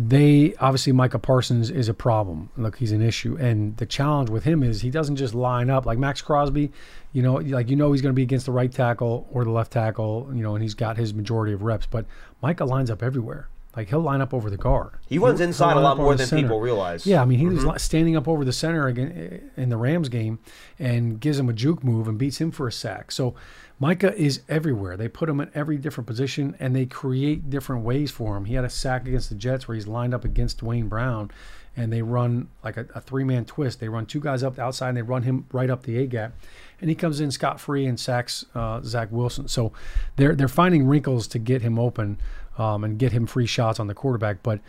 they 0.00 0.54
obviously 0.60 0.92
Micah 0.92 1.18
Parsons 1.18 1.70
is 1.70 1.88
a 1.88 1.94
problem. 1.94 2.50
Look, 2.56 2.76
he's 2.76 2.92
an 2.92 3.02
issue, 3.02 3.36
and 3.40 3.76
the 3.78 3.86
challenge 3.86 4.30
with 4.30 4.44
him 4.44 4.62
is 4.62 4.80
he 4.80 4.90
doesn't 4.90 5.16
just 5.16 5.34
line 5.34 5.70
up 5.70 5.86
like 5.86 5.98
Maxx 5.98 6.22
Crosby. 6.22 6.70
You 7.12 7.22
know, 7.22 7.34
like 7.34 7.68
you 7.68 7.74
know 7.74 7.90
he's 7.90 8.00
going 8.00 8.12
to 8.12 8.16
be 8.16 8.22
against 8.22 8.46
the 8.46 8.52
right 8.52 8.70
tackle 8.70 9.26
or 9.32 9.42
the 9.42 9.50
left 9.50 9.72
tackle. 9.72 10.30
You 10.32 10.42
know, 10.42 10.54
and 10.54 10.62
he's 10.62 10.74
got 10.74 10.96
his 10.98 11.12
majority 11.12 11.52
of 11.52 11.62
reps. 11.62 11.86
But 11.86 12.06
Micah 12.40 12.64
lines 12.64 12.92
up 12.92 13.02
everywhere. 13.02 13.48
Like 13.76 13.90
he'll 13.90 14.00
line 14.00 14.20
up 14.20 14.34
over 14.34 14.50
the 14.50 14.56
guard. 14.56 14.94
He 15.08 15.18
runs 15.18 15.40
inside 15.40 15.76
a 15.76 15.80
lot 15.80 15.98
more 15.98 16.14
than 16.16 16.26
center. 16.26 16.42
people 16.42 16.58
realize. 16.60 17.06
Yeah, 17.06 17.22
I 17.22 17.24
mean 17.26 17.38
he 17.38 17.44
Mm-hmm. 17.44 17.68
li- 17.68 17.78
standing 17.78 18.16
up 18.16 18.26
over 18.26 18.44
the 18.44 18.52
center 18.52 18.88
again 18.88 19.50
in 19.56 19.68
the 19.68 19.76
Rams 19.76 20.08
game 20.08 20.38
and 20.78 21.20
gives 21.20 21.38
him 21.38 21.48
a 21.48 21.52
juke 21.52 21.84
move 21.84 22.08
and 22.08 22.18
beats 22.18 22.40
him 22.40 22.50
for 22.50 22.66
a 22.66 22.72
sack. 22.72 23.12
So 23.12 23.34
Micah 23.78 24.12
is 24.16 24.40
everywhere. 24.48 24.96
They 24.96 25.06
put 25.06 25.28
him 25.28 25.38
in 25.40 25.50
every 25.54 25.76
different 25.76 26.06
position 26.08 26.56
and 26.58 26.74
they 26.74 26.86
create 26.86 27.50
different 27.50 27.84
ways 27.84 28.10
for 28.10 28.36
him. 28.36 28.46
He 28.46 28.54
had 28.54 28.64
a 28.64 28.70
sack 28.70 29.06
against 29.06 29.28
the 29.28 29.36
Jets 29.36 29.68
where 29.68 29.76
he's 29.76 29.86
lined 29.86 30.12
up 30.14 30.24
against 30.24 30.58
Duane 30.58 30.88
Brown 30.88 31.30
and 31.76 31.92
they 31.92 32.02
run 32.02 32.48
like 32.64 32.76
a, 32.76 32.86
a 32.96 33.00
three 33.00 33.22
man 33.22 33.44
twist. 33.44 33.78
They 33.78 33.88
run 33.88 34.06
two 34.06 34.18
guys 34.18 34.42
up 34.42 34.56
the 34.56 34.62
outside 34.62 34.88
and 34.88 34.96
they 34.96 35.02
run 35.02 35.22
him 35.22 35.46
right 35.52 35.70
up 35.70 35.84
the 35.84 35.98
A 35.98 36.06
gap. 36.06 36.32
And 36.80 36.88
he 36.90 36.96
comes 36.96 37.20
in 37.20 37.30
scot 37.30 37.60
free 37.60 37.86
and 37.86 38.00
sacks 38.00 38.44
uh, 38.56 38.80
Zach 38.82 39.08
Wilson. 39.12 39.46
So 39.46 39.72
they're 40.16 40.34
they're 40.34 40.48
finding 40.48 40.86
wrinkles 40.88 41.28
to 41.28 41.38
get 41.38 41.62
him 41.62 41.78
open 41.78 42.18
um, 42.58 42.84
and 42.84 42.98
get 42.98 43.12
him 43.12 43.26
free 43.26 43.46
shots 43.46 43.80
on 43.80 43.86
the 43.86 43.94
quarterback. 43.94 44.42
But 44.42 44.60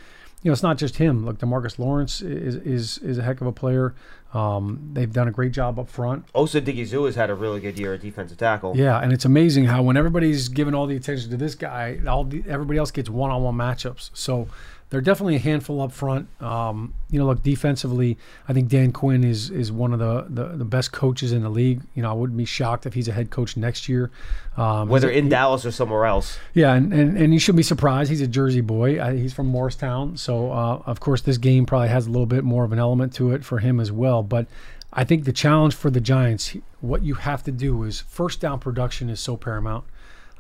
you 0.42 0.50
know, 0.50 0.54
it's 0.54 0.64
not 0.64 0.78
just 0.78 0.96
him. 0.98 1.26
Look, 1.26 1.40
DeMarcus 1.40 1.78
Lawrence 1.80 2.22
is 2.22 2.56
is 2.56 2.98
is 3.00 3.18
a 3.18 3.24
heck 3.24 3.42
of 3.42 3.48
a 3.48 3.52
player. 3.52 3.94
Um, 4.34 4.92
they've 4.94 5.12
done 5.12 5.28
a 5.28 5.32
great 5.32 5.52
job 5.52 5.80
up 5.80 5.90
front. 5.90 6.26
Osa 6.36 6.62
Odighizuwa 6.62 7.08
has 7.08 7.16
had 7.16 7.30
a 7.30 7.36
really 7.36 7.60
good 7.60 7.78
year 7.78 7.96
at 7.96 8.02
defensive 8.02 8.38
tackle. 8.38 8.78
Yeah, 8.78 9.00
and 9.00 9.12
it's 9.12 9.26
amazing 9.26 9.66
how 9.66 9.82
when 9.82 9.98
everybody's 9.98 10.48
giving 10.48 10.76
all 10.76 10.86
the 10.86 10.96
attention 10.96 11.32
to 11.32 11.38
this 11.38 11.56
guy, 11.56 12.00
all 12.08 12.24
the, 12.24 12.44
everybody 12.48 12.78
else 12.78 12.92
gets 12.92 13.10
one-on-one 13.10 13.56
matchups. 13.56 14.12
So 14.14 14.48
they're 14.90 15.02
definitely 15.02 15.36
a 15.36 15.40
handful 15.40 15.82
up 15.82 15.92
front. 15.92 16.28
Um, 16.42 16.96
you 17.12 17.20
know, 17.20 17.28
look 17.28 17.44
defensively, 17.44 18.18
I 18.48 18.54
think 18.54 18.70
Dan 18.70 18.92
Quinn 18.92 19.24
is 19.24 19.50
is 19.50 19.72
one 19.72 19.94
of 19.94 20.00
the, 20.00 20.26
the 20.30 20.58
the 20.58 20.66
best 20.66 20.92
coaches 20.92 21.32
in 21.32 21.44
the 21.44 21.50
league. 21.50 21.82
You 21.94 22.02
know, 22.02 22.10
I 22.10 22.14
wouldn't 22.14 22.38
be 22.38 22.46
shocked 22.46 22.86
if 22.86 22.94
he's 22.94 23.08
a 23.08 23.12
head 23.12 23.30
coach 23.30 23.56
next 23.56 23.88
year. 23.88 24.10
Um, 24.58 24.90
Whether 24.90 25.10
in 25.10 25.30
Dallas 25.30 25.66
or 25.66 25.72
somewhere 25.72 26.06
else. 26.06 26.38
yeah, 26.54 26.74
and, 26.74 26.92
and, 26.92 27.18
and 27.18 27.34
you 27.34 27.40
shouldn't 27.40 27.58
be 27.58 27.64
surprised. 27.64 28.10
He's 28.10 28.22
a 28.22 28.28
Jersey 28.28 28.62
boy. 28.62 29.00
Uh, 29.00 29.12
he's 29.12 29.34
from 29.34 29.48
Morristown. 29.48 30.18
So, 30.18 30.52
uh, 30.52 30.82
of 30.86 31.00
course, 31.00 31.22
this 31.22 31.38
game 31.38 31.66
probably 31.66 31.90
has 31.90 32.08
a 32.08 32.10
little 32.10 32.26
bit 32.26 32.44
more 32.44 32.64
of 32.64 32.72
an 32.72 32.80
element 32.80 33.14
to 33.16 33.32
it 33.32 33.46
for 33.46 33.60
him 33.60 33.80
as 33.80 33.92
well. 33.92 34.24
But 34.24 34.48
I 34.92 35.04
think 35.04 35.26
the 35.26 35.34
challenge 35.34 35.76
for 35.76 35.92
the 35.92 36.02
Giants, 36.02 36.58
what 36.82 37.04
you 37.04 37.14
have 37.14 37.44
to 37.44 37.52
do 37.52 37.84
is 37.84 38.02
first 38.02 38.42
down 38.42 38.60
production 38.60 39.10
is 39.10 39.20
so 39.20 39.38
paramount. 39.38 39.86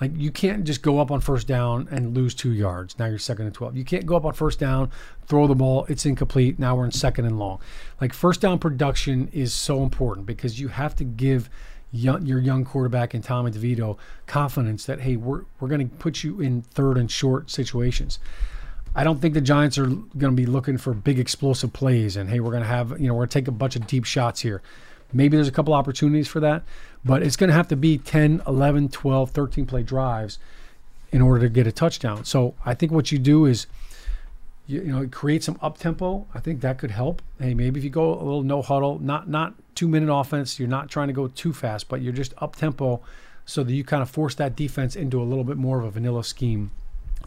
Like, 0.01 0.12
you 0.15 0.31
can't 0.31 0.63
just 0.63 0.81
go 0.81 0.99
up 0.99 1.12
on 1.12 1.19
first 1.19 1.47
down 1.47 1.88
and 1.91 2.15
lose 2.15 2.33
two 2.33 2.51
yards. 2.51 2.97
Now 2.97 3.05
you're 3.05 3.19
second 3.19 3.45
and 3.45 3.53
12. 3.53 3.75
You 3.75 3.83
can't 3.83 4.05
go 4.05 4.15
up 4.15 4.25
on 4.25 4.33
first 4.33 4.59
down, 4.59 4.91
throw 5.25 5.45
the 5.45 5.55
ball, 5.55 5.85
it's 5.89 6.05
incomplete. 6.05 6.57
Now 6.57 6.75
we're 6.75 6.85
in 6.85 6.91
second 6.91 7.25
and 7.25 7.38
long. 7.38 7.59
Like, 7.99 8.13
first 8.13 8.41
down 8.41 8.59
production 8.59 9.29
is 9.33 9.53
so 9.53 9.83
important 9.83 10.25
because 10.25 10.59
you 10.59 10.69
have 10.69 10.95
to 10.97 11.03
give 11.03 11.49
young, 11.91 12.25
your 12.25 12.39
young 12.39 12.65
quarterback 12.65 13.13
and 13.13 13.23
Tommy 13.23 13.51
DeVito 13.51 13.97
confidence 14.27 14.85
that 14.85 15.01
hey, 15.01 15.15
we're 15.15 15.43
we're 15.59 15.67
going 15.67 15.89
to 15.89 15.95
put 15.97 16.23
you 16.23 16.39
in 16.39 16.62
third 16.62 16.97
and 16.97 17.09
short 17.09 17.49
situations. 17.49 18.19
I 18.95 19.03
don't 19.03 19.21
think 19.21 19.33
the 19.33 19.41
Giants 19.41 19.77
are 19.77 19.85
going 19.85 20.12
to 20.17 20.31
be 20.31 20.45
looking 20.45 20.77
for 20.77 20.93
big 20.93 21.19
explosive 21.19 21.73
plays 21.73 22.15
and 22.15 22.29
hey, 22.29 22.39
we're 22.39 22.51
going 22.51 22.63
to 22.63 22.69
have 22.69 22.99
you 22.99 23.07
know 23.07 23.13
we're 23.13 23.21
going 23.21 23.29
to 23.29 23.39
take 23.39 23.47
a 23.47 23.51
bunch 23.51 23.75
of 23.75 23.88
deep 23.88 24.05
shots 24.05 24.41
here. 24.41 24.62
Maybe 25.12 25.38
there's 25.38 25.48
a 25.48 25.52
couple 25.52 25.74
opportunities 25.74 26.28
for 26.28 26.39
that, 26.39 26.63
but 27.04 27.24
it's 27.24 27.36
going 27.36 27.50
to 27.50 27.54
have 27.54 27.67
to 27.69 27.76
be 27.76 27.98
10, 27.98 28.43
11, 28.45 28.89
12, 28.89 29.32
13 29.32 29.65
play 29.65 29.84
drives 29.84 30.38
in 31.12 31.22
order 31.22 31.41
to 31.41 31.50
get 31.50 31.65
a 31.65 31.72
touchdown. 31.72 32.26
So 32.26 32.54
I 32.65 32.74
think 32.74 32.91
what 32.91 33.12
you 33.12 33.17
do 33.17 33.45
is 33.45 33.67
you, 34.67 34.82
you 34.82 34.91
know 34.91 35.08
create 35.08 35.43
some 35.43 35.58
up 35.62 35.78
tempo. 35.78 36.28
I 36.34 36.39
think 36.39 36.62
that 36.62 36.78
could 36.78 36.91
help. 36.91 37.22
Hey, 37.39 37.54
maybe 37.54 37.80
if 37.80 37.84
you 37.84 37.89
go 37.89 38.13
a 38.13 38.24
little 38.24 38.43
no 38.43 38.62
huddle, 38.62 39.00
not 39.00 39.28
not 39.28 39.56
two 39.76 39.88
minute 39.88 40.13
offense. 40.13 40.60
You're 40.60 40.69
not 40.69 40.89
trying 40.89 41.08
to 41.08 41.13
go 41.13 41.28
too 41.28 41.54
fast, 41.54 41.89
but 41.89 42.02
you're 42.02 42.13
just 42.13 42.34
up 42.38 42.56
tempo 42.56 43.02
so 43.45 43.63
that 43.63 43.74
you 43.74 43.84
kind 43.84 44.04
of 44.04 44.10
force 44.10 44.36
that 44.36 44.56
defense 44.56 44.95
into 44.95 45.19
a 45.19 45.26
little 45.26 45.43
bit 45.43 45.58
more 45.58 45.80
of 45.80 45.86
a 45.86 45.89
vanilla 45.89 46.24
scheme. 46.24 46.69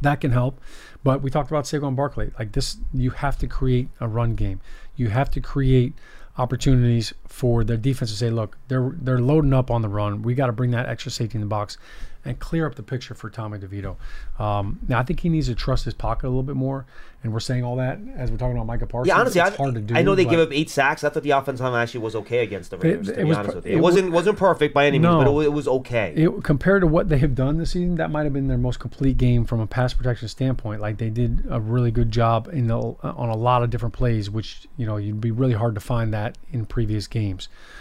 That 0.01 0.21
can 0.21 0.31
help. 0.31 0.61
But 1.03 1.23
we 1.23 1.31
talked 1.31 1.51
about 1.51 1.64
Saquon 1.64 1.97
Barkley. 1.97 2.31
Like 2.38 2.53
this, 2.53 2.77
you 2.95 3.11
have 3.11 3.38
to 3.38 3.49
create 3.49 3.88
a 4.01 4.07
run 4.07 4.35
game. 4.35 4.61
You 4.97 5.09
have 5.09 5.31
to 5.33 5.40
create 5.40 5.95
opportunities 6.38 7.12
for 7.33 7.64
their 7.64 7.79
defense 7.79 8.11
to 8.11 8.16
say, 8.16 8.29
look, 8.29 8.59
they're 8.68 8.92
they're 9.01 9.18
loading 9.18 9.55
up 9.55 9.71
on 9.71 9.81
the 9.81 9.88
run. 9.88 10.21
We 10.23 10.35
got 10.35 10.47
to 10.47 10.53
bring 10.53 10.71
that 10.73 10.87
extra 10.87 11.11
safety 11.11 11.37
in 11.37 11.40
the 11.40 11.47
box 11.47 11.79
and 12.25 12.38
clear 12.38 12.66
up 12.66 12.77
the 12.77 12.83
picture 12.83 13.14
for 13.14 13.31
Tommy 13.31 13.59
DeVito. 13.59 13.97
Um, 14.38 14.79
now 14.87 14.99
I 14.99 15.03
think 15.03 15.21
he 15.21 15.29
needs 15.29 15.49
to 15.49 15.55
trust 15.55 15.85
his 15.85 15.95
pocket 15.95 16.27
a 16.27 16.29
little 16.29 16.42
bit 16.45 16.55
more. 16.57 16.87
And 17.25 17.33
we're 17.33 17.40
saying 17.40 17.62
all 17.62 17.77
that 17.77 18.01
as 18.16 18.33
we're 18.33 18.37
talking 18.37 18.57
about 18.57 18.66
Micah 18.66 18.87
Parsons. 18.87 19.09
Yeah, 19.09 19.21
honestly, 19.21 19.40
it's 19.40 19.53
I, 19.53 19.57
hard 19.57 19.75
to 19.77 19.81
do. 19.81 19.95
I 19.95 20.03
know 20.03 20.16
they 20.16 20.25
give 20.25 20.40
up 20.40 20.53
eight 20.53 20.68
sacks. 20.68 21.05
I 21.05 21.09
thought 21.09 21.23
the 21.23 21.31
offensive 21.31 21.64
line 21.64 21.81
actually 21.81 22.01
was 22.01 22.16
okay 22.16 22.40
against 22.40 22.71
the 22.71 22.79
Raiders. 22.79 23.09
it 23.09 23.12
to 23.12 23.18
be 23.18 23.25
was, 23.25 23.38
honest 23.38 23.55
with 23.55 23.66
you, 23.66 23.73
it, 23.73 23.77
it 23.77 23.81
wasn't 23.81 24.11
wasn't 24.11 24.38
perfect 24.38 24.75
by 24.75 24.87
any 24.87 24.99
means, 24.99 25.14
but 25.14 25.21
it, 25.23 25.25
No. 25.27 25.40
it 25.40 25.53
was 25.53 25.68
okay. 25.68 26.12
it, 26.16 26.42
compared 26.42 26.83
to 26.83 26.88
what 26.88 27.09
they 27.09 27.18
have 27.18 27.37
done 27.37 27.59
this 27.59 27.71
season, 27.71 27.95
that 27.95 28.11
might 28.11 28.25
have 28.25 28.33
been 28.33 28.49
their 28.49 28.59
most 28.59 28.81
complete 28.81 29.18
game 29.18 29.45
from 29.45 29.61
a 29.61 29.68
pass 29.68 29.95
protection 29.95 30.27
standpoint. 30.27 30.81
Like 30.81 30.99
they 30.99 31.11
did 31.11 31.47
a 31.49 31.61
really 31.61 31.92
good 31.92 32.11
job 32.11 32.49
in 32.53 32.66
the, 32.66 32.77
on 32.77 33.29
a 33.29 33.37
lot 33.37 33.62
of 33.62 33.71
different 33.71 33.95
plays, 33.95 34.29
which 34.29 34.66
you 34.77 34.85
know 34.85 34.97
you'd 34.97 35.21
be 35.21 35.31
really 35.31 35.55
hard 35.55 35.77
to 35.77 35.81
find 35.81 36.12
that 36.14 36.38
in 36.53 36.66
previous 36.66 37.07
games. 37.07 37.21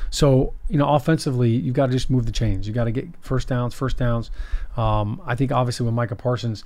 So 0.09 0.53
you 0.69 0.77
know, 0.77 0.89
offensively, 0.89 1.49
you've 1.49 1.75
got 1.75 1.87
to 1.87 1.91
just 1.91 2.09
move 2.09 2.25
the 2.25 2.31
chains. 2.31 2.67
You 2.67 2.73
got 2.73 2.85
to 2.85 2.91
get 2.91 3.07
first 3.21 3.47
downs, 3.47 3.73
first 3.73 3.97
downs. 3.97 4.31
Um, 4.77 5.21
I 5.25 5.35
think 5.35 5.51
obviously 5.51 5.85
with 5.85 5.95
Micah 5.95 6.15
Parsons, 6.15 6.63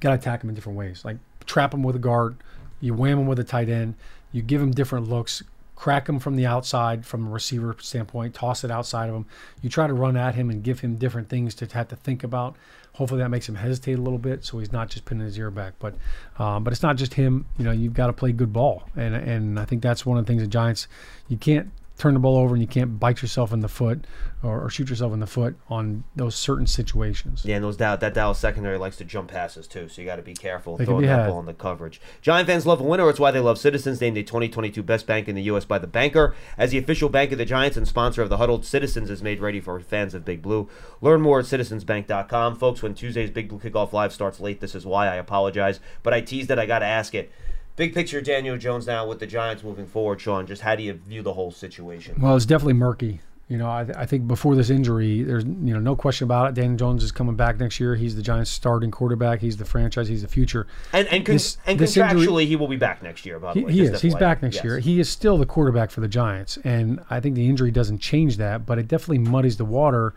got 0.00 0.10
to 0.10 0.16
attack 0.16 0.42
him 0.42 0.48
in 0.48 0.54
different 0.54 0.78
ways. 0.78 1.04
Like 1.04 1.16
trap 1.46 1.74
him 1.74 1.82
with 1.82 1.96
a 1.96 1.98
guard, 2.00 2.36
you 2.80 2.94
wham 2.94 3.18
him 3.18 3.26
with 3.26 3.38
a 3.38 3.44
tight 3.44 3.68
end, 3.68 3.94
you 4.32 4.42
give 4.42 4.60
him 4.60 4.72
different 4.72 5.08
looks, 5.08 5.42
crack 5.82 6.08
him 6.08 6.20
from 6.20 6.36
the 6.36 6.46
outside 6.46 7.04
from 7.04 7.26
a 7.26 7.30
receiver 7.30 7.74
standpoint, 7.80 8.32
toss 8.32 8.62
it 8.62 8.70
outside 8.70 9.08
of 9.08 9.16
him. 9.16 9.26
You 9.62 9.68
try 9.68 9.88
to 9.88 9.92
run 9.92 10.16
at 10.16 10.36
him 10.36 10.48
and 10.48 10.62
give 10.62 10.78
him 10.78 10.94
different 10.94 11.28
things 11.28 11.56
to 11.56 11.66
have 11.66 11.88
to 11.88 11.96
think 11.96 12.22
about. 12.22 12.54
Hopefully 12.92 13.20
that 13.20 13.30
makes 13.30 13.48
him 13.48 13.56
hesitate 13.56 13.98
a 13.98 14.00
little 14.00 14.20
bit, 14.20 14.44
so 14.44 14.60
he's 14.60 14.70
not 14.70 14.90
just 14.90 15.06
pinning 15.06 15.24
his 15.24 15.36
ear 15.36 15.50
back. 15.50 15.74
But, 15.80 15.96
um, 16.38 16.62
but 16.62 16.72
it's 16.72 16.84
not 16.84 16.96
just 16.96 17.14
him. 17.14 17.46
You 17.58 17.64
know, 17.64 17.72
you've 17.72 17.94
got 17.94 18.06
to 18.06 18.12
play 18.12 18.30
good 18.30 18.52
ball, 18.52 18.84
and 18.94 19.16
and 19.16 19.58
I 19.58 19.64
think 19.64 19.82
that's 19.82 20.06
one 20.06 20.18
of 20.18 20.24
the 20.24 20.30
things 20.30 20.40
the 20.40 20.46
Giants. 20.46 20.86
You 21.26 21.36
can't 21.36 21.72
turn 21.98 22.14
the 22.14 22.20
ball 22.20 22.36
over 22.36 22.54
and 22.54 22.62
you 22.62 22.66
can't 22.66 22.98
bite 22.98 23.22
yourself 23.22 23.52
in 23.52 23.60
the 23.60 23.68
foot 23.68 24.04
or, 24.42 24.64
or 24.64 24.70
shoot 24.70 24.90
yourself 24.90 25.12
in 25.12 25.20
the 25.20 25.26
foot 25.26 25.54
on 25.68 26.02
those 26.16 26.34
certain 26.34 26.66
situations. 26.66 27.44
Yeah, 27.44 27.56
and 27.56 27.64
those 27.64 27.76
Dow- 27.76 27.96
that 27.96 28.14
Dallas 28.14 28.38
secondary 28.38 28.78
likes 28.78 28.96
to 28.96 29.04
jump 29.04 29.30
passes 29.30 29.68
too, 29.68 29.88
so 29.88 30.00
you 30.02 30.06
got 30.08 30.16
to 30.16 30.22
be 30.22 30.34
careful 30.34 30.76
They 30.76 30.84
throwing 30.84 31.06
that 31.06 31.20
had. 31.20 31.28
ball 31.28 31.38
in 31.40 31.46
the 31.46 31.54
coverage. 31.54 32.00
Giant 32.22 32.48
fans 32.48 32.66
love 32.66 32.80
a 32.80 32.84
winner. 32.84 33.08
It's 33.08 33.20
why 33.20 33.30
they 33.30 33.40
love 33.40 33.58
Citizens, 33.58 34.00
named 34.00 34.16
the 34.16 34.22
2022 34.24 34.82
best 34.82 35.06
bank 35.06 35.28
in 35.28 35.34
the 35.36 35.42
U.S. 35.42 35.64
by 35.64 35.78
the 35.78 35.86
Banker. 35.86 36.34
As 36.58 36.70
the 36.72 36.78
official 36.78 37.08
bank 37.08 37.30
of 37.30 37.38
the 37.38 37.44
Giants 37.44 37.76
and 37.76 37.86
sponsor 37.86 38.22
of 38.22 38.30
the 38.30 38.38
Huddled, 38.38 38.64
Citizens 38.64 39.10
is 39.10 39.22
made 39.22 39.40
ready 39.40 39.60
for 39.60 39.78
fans 39.80 40.14
of 40.14 40.24
Big 40.24 40.42
Blue. 40.42 40.68
Learn 41.00 41.20
more 41.20 41.38
at 41.40 41.44
citizensbank.com, 41.46 42.56
folks. 42.56 42.82
When 42.82 42.94
Tuesday's 42.94 43.30
Big 43.30 43.48
Blue 43.48 43.58
Kickoff 43.58 43.92
Live 43.92 44.12
starts 44.12 44.40
late, 44.40 44.60
this 44.60 44.74
is 44.74 44.84
why 44.86 45.08
I 45.08 45.16
apologize, 45.16 45.78
but 46.02 46.12
I 46.14 46.20
teased 46.20 46.50
it. 46.50 46.58
I 46.58 46.66
got 46.66 46.80
to 46.80 46.86
ask 46.86 47.14
it. 47.14 47.30
Big 47.76 47.94
picture, 47.94 48.20
Daniel 48.20 48.58
Jones 48.58 48.86
now 48.86 49.06
with 49.06 49.18
the 49.18 49.26
Giants 49.26 49.62
moving 49.64 49.86
forward. 49.86 50.20
Shaun, 50.20 50.46
just 50.46 50.62
how 50.62 50.74
do 50.76 50.82
you 50.82 50.92
view 50.92 51.22
the 51.22 51.32
whole 51.32 51.50
situation? 51.50 52.16
Well, 52.20 52.36
it's 52.36 52.46
definitely 52.46 52.74
murky. 52.74 53.20
You 53.48 53.58
know, 53.58 53.66
I, 53.68 53.80
I 53.96 54.06
think 54.06 54.26
before 54.28 54.54
this 54.54 54.70
injury, 54.70 55.22
there's 55.24 55.44
you 55.44 55.74
know 55.74 55.80
no 55.80 55.94
question 55.96 56.24
about 56.24 56.48
it. 56.50 56.54
Daniel 56.54 56.76
Jones 56.76 57.02
is 57.02 57.12
coming 57.12 57.34
back 57.34 57.58
next 57.58 57.80
year. 57.80 57.96
He's 57.96 58.14
the 58.16 58.22
Giants' 58.22 58.50
starting 58.50 58.90
quarterback. 58.90 59.40
He's 59.40 59.56
the 59.58 59.64
franchise. 59.64 60.08
He's 60.08 60.22
the 60.22 60.28
future. 60.28 60.66
And 60.92 61.06
and, 61.08 61.26
con- 61.26 61.34
This- 61.34 61.58
and 61.66 61.78
this 61.78 61.94
contractually, 61.96 62.20
injury- 62.28 62.46
he 62.46 62.56
will 62.56 62.68
be 62.68 62.76
back 62.76 63.02
next 63.02 63.26
year. 63.26 63.38
By 63.38 63.52
the 63.52 63.60
He, 63.60 63.64
way, 63.66 63.72
he 63.72 63.80
is. 63.82 64.00
He's 64.00 64.14
back 64.14 64.42
next 64.42 64.56
Yes. 64.56 64.64
year. 64.64 64.78
He 64.78 65.00
is 65.00 65.08
still 65.10 65.36
the 65.36 65.44
quarterback 65.46 65.90
for 65.90 66.00
the 66.00 66.08
Giants, 66.08 66.56
and 66.64 67.00
I 67.10 67.20
think 67.20 67.34
the 67.34 67.46
injury 67.48 67.70
doesn't 67.70 67.98
change 67.98 68.36
that, 68.38 68.64
but 68.64 68.78
it 68.78 68.88
definitely 68.88 69.18
muddies 69.18 69.56
the 69.58 69.64
water 69.66 70.14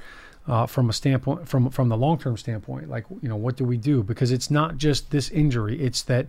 uh, 0.48 0.66
from 0.66 0.90
a 0.90 0.94
standpoint 0.94 1.48
from 1.48 1.70
from 1.72 1.90
the 1.90 1.98
long 1.98 2.18
term 2.18 2.38
standpoint. 2.38 2.90
Like 2.90 3.06
you 3.22 3.28
know, 3.28 3.36
what 3.38 3.58
do 3.58 3.66
we 3.66 3.76
do? 3.78 4.02
Because 4.04 4.32
it's 4.32 4.50
not 4.52 4.78
just 4.78 5.12
this 5.12 5.30
injury; 5.30 5.82
it's 5.82 6.04
that 6.04 6.28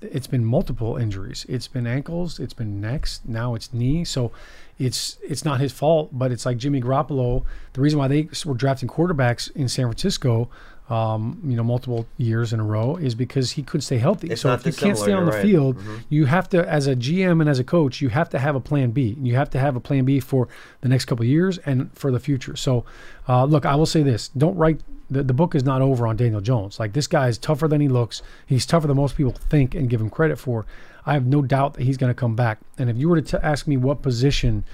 it's 0.00 0.26
been 0.26 0.44
multiple 0.44 0.96
injuries. 0.96 1.46
It's 1.48 1.68
been 1.68 1.86
ankles, 1.86 2.38
it's 2.38 2.54
been 2.54 2.80
necks, 2.80 3.20
now 3.24 3.54
it's 3.54 3.72
knee. 3.72 4.04
So 4.04 4.32
it's 4.78 5.18
it's 5.22 5.44
not 5.44 5.60
his 5.60 5.72
fault, 5.72 6.10
but 6.12 6.32
it's 6.32 6.46
like 6.46 6.58
Jimmy 6.58 6.80
Garoppolo. 6.80 7.44
The 7.72 7.80
reason 7.80 7.98
why 7.98 8.08
they 8.08 8.28
were 8.44 8.54
drafting 8.54 8.88
quarterbacks 8.88 9.50
in 9.54 9.68
San 9.68 9.86
Francisco, 9.86 10.50
um, 10.90 11.40
you 11.46 11.56
know, 11.56 11.62
multiple 11.64 12.06
years 12.18 12.52
in 12.52 12.60
a 12.60 12.64
row, 12.64 12.96
is 12.96 13.14
because 13.14 13.52
he 13.52 13.62
couldn't 13.62 13.82
stay 13.82 13.96
healthy. 13.98 14.28
It's 14.28 14.42
so 14.42 14.52
if 14.52 14.66
you 14.66 14.72
can't 14.72 14.98
stay 14.98 15.12
on 15.12 15.24
the 15.24 15.32
right. 15.32 15.42
field, 15.42 15.78
Mhm. 15.78 16.04
you 16.10 16.26
have 16.26 16.48
to, 16.50 16.68
as 16.68 16.86
a 16.86 16.94
GM 16.94 17.40
and 17.40 17.48
as 17.48 17.58
a 17.58 17.64
coach, 17.64 18.00
you 18.02 18.10
have 18.10 18.28
to 18.30 18.38
have 18.38 18.54
a 18.54 18.60
plan 18.60 18.90
B. 18.90 19.16
You 19.22 19.34
have 19.36 19.48
to 19.50 19.58
have 19.58 19.76
a 19.76 19.80
plan 19.80 20.04
B 20.04 20.20
for 20.20 20.46
the 20.82 20.88
next 20.88 21.06
couple 21.06 21.22
of 21.24 21.28
years 21.28 21.58
and 21.58 21.90
for 21.94 22.10
the 22.12 22.20
future. 22.20 22.54
So, 22.56 22.84
uh, 23.28 23.44
look, 23.44 23.64
I 23.64 23.74
will 23.76 23.86
say 23.86 24.02
this: 24.02 24.28
don't 24.28 24.56
write. 24.56 24.80
The, 25.10 25.22
the 25.22 25.34
book 25.34 25.54
is 25.54 25.64
not 25.64 25.82
over 25.82 26.06
on 26.06 26.16
Daniel 26.16 26.40
Jones. 26.40 26.80
Like 26.80 26.92
this 26.94 27.06
guy 27.06 27.28
is 27.28 27.36
tougher 27.38 27.68
than 27.68 27.80
he 27.80 27.88
looks. 27.88 28.22
He's 28.46 28.64
tougher 28.66 28.86
than 28.86 28.96
most 28.96 29.16
people 29.16 29.32
think 29.32 29.74
and 29.74 29.88
give 29.88 30.00
him 30.00 30.08
credit 30.10 30.38
for. 30.38 30.64
I 31.06 31.12
have 31.12 31.26
no 31.26 31.42
doubt 31.42 31.74
that 31.74 31.82
he's 31.82 31.98
going 31.98 32.08
to 32.10 32.14
come 32.14 32.34
back. 32.34 32.58
And 32.78 32.88
if 32.88 32.96
you 32.96 33.10
were 33.10 33.20
to 33.20 33.38
t- 33.38 33.42
ask 33.42 33.66
me 33.66 33.76
what 33.76 34.00
position 34.00 34.64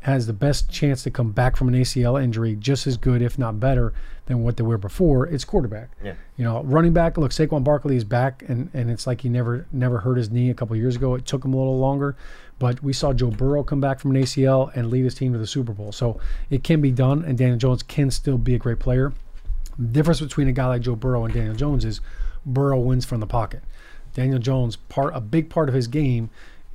has 0.00 0.26
the 0.26 0.32
best 0.32 0.70
chance 0.70 1.02
to 1.02 1.10
come 1.10 1.32
back 1.32 1.56
from 1.56 1.68
an 1.68 1.74
ACL 1.74 2.22
injury 2.22 2.54
just 2.54 2.86
as 2.86 2.96
good, 2.96 3.20
if 3.20 3.38
not 3.38 3.58
better, 3.58 3.92
than 4.26 4.42
what 4.42 4.56
they 4.56 4.62
were 4.62 4.78
before, 4.78 5.26
it's 5.26 5.44
quarterback. 5.44 5.90
Yeah. 6.04 6.14
You 6.36 6.44
know, 6.44 6.62
running 6.62 6.92
back. 6.92 7.16
Look, 7.16 7.32
Saquon 7.32 7.64
Barkley 7.64 7.96
is 7.96 8.04
back, 8.04 8.44
and, 8.46 8.70
and 8.74 8.90
it's 8.90 9.06
like 9.06 9.22
he 9.22 9.28
never 9.28 9.66
never 9.72 9.98
hurt 9.98 10.18
his 10.18 10.30
knee 10.30 10.50
a 10.50 10.54
couple 10.54 10.76
years 10.76 10.96
ago. 10.96 11.14
It 11.14 11.26
took 11.26 11.44
him 11.44 11.54
a 11.54 11.56
little 11.56 11.78
longer, 11.78 12.14
but 12.58 12.82
we 12.82 12.92
saw 12.92 13.12
Joe 13.12 13.30
Burrow 13.30 13.64
come 13.64 13.80
back 13.80 13.98
from 13.98 14.14
an 14.14 14.22
ACL 14.22 14.70
and 14.76 14.90
lead 14.90 15.04
his 15.04 15.14
team 15.14 15.32
to 15.32 15.38
the 15.38 15.46
Super 15.46 15.72
Bowl. 15.72 15.92
So 15.92 16.20
it 16.50 16.62
can 16.62 16.80
be 16.80 16.92
done, 16.92 17.24
and 17.24 17.38
Daniel 17.38 17.58
Jones 17.58 17.82
can 17.82 18.10
still 18.10 18.38
be 18.38 18.54
a 18.54 18.58
great 18.58 18.78
player. 18.78 19.12
The 19.78 19.86
difference 19.86 20.20
between 20.20 20.48
a 20.48 20.52
guy 20.52 20.66
like 20.66 20.82
Joe 20.82 20.94
Burrow 20.94 21.24
and 21.24 21.32
Daniel 21.32 21.54
Jones 21.54 21.84
is 21.84 22.00
Burrow 22.44 22.78
wins 22.78 23.06
from 23.06 23.20
the 23.20 23.26
pocket. 23.26 23.62
Daniel 24.14 24.38
Jones, 24.38 24.76
part 24.76 25.14
a 25.14 25.20
big 25.20 25.48
part 25.48 25.68
of 25.68 25.74
his 25.74 25.86
game 25.86 26.28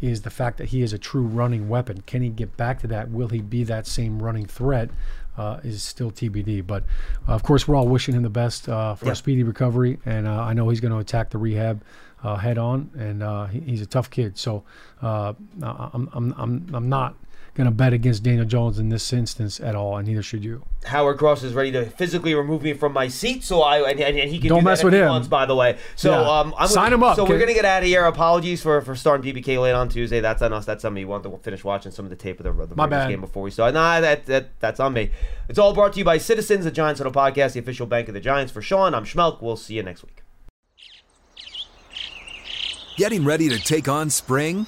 is 0.04 0.22
the 0.24 0.30
fact 0.30 0.58
that 0.58 0.70
he 0.70 0.82
is 0.82 0.92
a 0.94 0.98
true 0.98 1.24
running 1.24 1.70
weapon. 1.70 2.02
Can 2.06 2.22
he 2.22 2.30
get 2.30 2.56
back 2.58 2.80
to 2.82 2.88
that? 2.88 3.10
Will 3.10 3.30
he 3.30 3.40
be 3.42 3.64
that 3.64 3.88
same 3.88 4.22
running 4.22 4.46
threat? 4.46 4.90
Uh, 5.36 5.60
is 5.64 5.82
still 5.82 6.12
TBD. 6.12 6.66
But 6.68 6.84
uh, 7.28 7.32
of 7.32 7.42
course, 7.42 7.68
we're 7.68 7.76
all 7.76 7.88
wishing 7.88 8.14
him 8.14 8.22
the 8.22 8.30
best 8.30 8.70
uh, 8.70 8.94
for 8.94 9.06
Yeah. 9.08 9.14
a 9.14 9.16
speedy 9.16 9.42
recovery, 9.42 9.98
and 10.06 10.28
uh, 10.28 10.42
I 10.44 10.54
know 10.54 10.70
he's 10.70 10.80
going 10.80 10.92
to 10.94 11.00
attack 11.00 11.32
the 11.32 11.40
rehab 11.40 11.84
uh, 12.24 12.36
head 12.36 12.60
on, 12.60 12.92
and 12.96 13.24
uh, 13.24 13.46
he, 13.48 13.60
he's 13.62 13.82
a 13.82 13.88
tough 13.88 14.12
kid. 14.12 14.38
So 14.38 14.64
uh, 15.02 15.34
I'm, 15.64 16.08
I'm, 16.14 16.36
I'm, 16.38 16.70
I'm 16.72 16.88
not 16.88 17.16
going 17.56 17.66
to 17.66 17.72
bet 17.72 17.94
against 17.94 18.24
Daniel 18.24 18.46
Jones 18.46 18.80
in 18.80 18.90
this 18.90 19.14
instance 19.14 19.60
at 19.60 19.76
all, 19.76 19.98
and 19.98 20.08
neither 20.08 20.24
should 20.24 20.44
you. 20.44 20.64
Howard 20.86 21.18
Cross 21.20 21.44
is 21.44 21.54
ready 21.54 21.72
to 21.72 21.86
physically 21.86 22.34
remove 22.34 22.64
me 22.64 22.74
from 22.74 22.94
my 22.94 23.08
seat, 23.08 23.44
so 23.44 23.62
I 23.62 23.90
and, 23.90 24.00
and 24.00 24.30
he 24.30 24.40
can 24.40 24.50
Don't 24.50 24.60
do 24.62 24.66
mess 24.66 24.80
that 24.80 24.86
with 24.86 24.94
him. 24.96 25.08
wants, 25.08 25.28
by 25.28 25.46
the 25.46 25.56
way. 25.56 25.78
So 25.96 26.12
Yeah. 26.12 26.40
um, 26.40 26.54
I'm 26.58 26.68
Sign 26.68 26.86
gonna, 26.86 26.96
him 26.96 27.04
up, 27.04 27.16
So 27.16 27.26
we're 27.26 27.40
gonna 27.40 27.54
get 27.54 27.64
out 27.64 27.84
of 27.84 27.88
here. 27.88 28.04
Apologies 28.06 28.62
for 28.64 28.82
for 28.82 28.96
starting 28.96 29.34
BBK 29.34 29.62
late 29.62 29.72
on 29.74 29.88
Tuesday. 29.88 30.20
That's 30.20 30.42
on 30.42 30.52
us. 30.52 30.66
That's 30.66 30.84
on 30.84 30.94
me. 30.94 31.02
You 31.02 31.08
want 31.08 31.24
to 31.24 31.38
finish 31.38 31.64
watching 31.64 31.92
some 31.92 32.06
of 32.06 32.10
the 32.10 32.16
tape 32.18 32.40
of 32.40 32.58
the, 32.58 32.66
the 32.66 32.76
My 32.76 32.88
bad. 32.88 33.10
game 33.10 33.22
before 33.22 33.44
we 33.44 33.52
start. 33.52 33.74
Nah, 33.76 34.02
that, 34.02 34.26
that 34.26 34.60
that's 34.60 34.80
on 34.80 34.94
me. 34.94 35.12
It's 35.48 35.60
all 35.60 35.74
brought 35.74 35.94
to 35.94 36.00
you 36.00 36.06
by 36.06 36.18
Citizens, 36.18 36.66
the 36.66 36.72
Giants 36.72 37.00
Huddle 37.00 37.14
Podcast, 37.14 37.54
the 37.54 37.60
official 37.60 37.86
bank 37.86 38.08
of 38.08 38.14
the 38.14 38.20
Giants. 38.20 38.52
For 38.52 38.62
Shaun, 38.62 38.94
I'm 38.96 39.06
Schmeelk. 39.06 39.42
We'll 39.42 39.56
see 39.58 39.76
you 39.76 39.84
next 39.84 40.04
week. 40.04 40.22
Getting 42.98 43.24
ready 43.26 43.48
to 43.50 43.58
take 43.60 43.88
on 43.88 44.10
spring? 44.10 44.68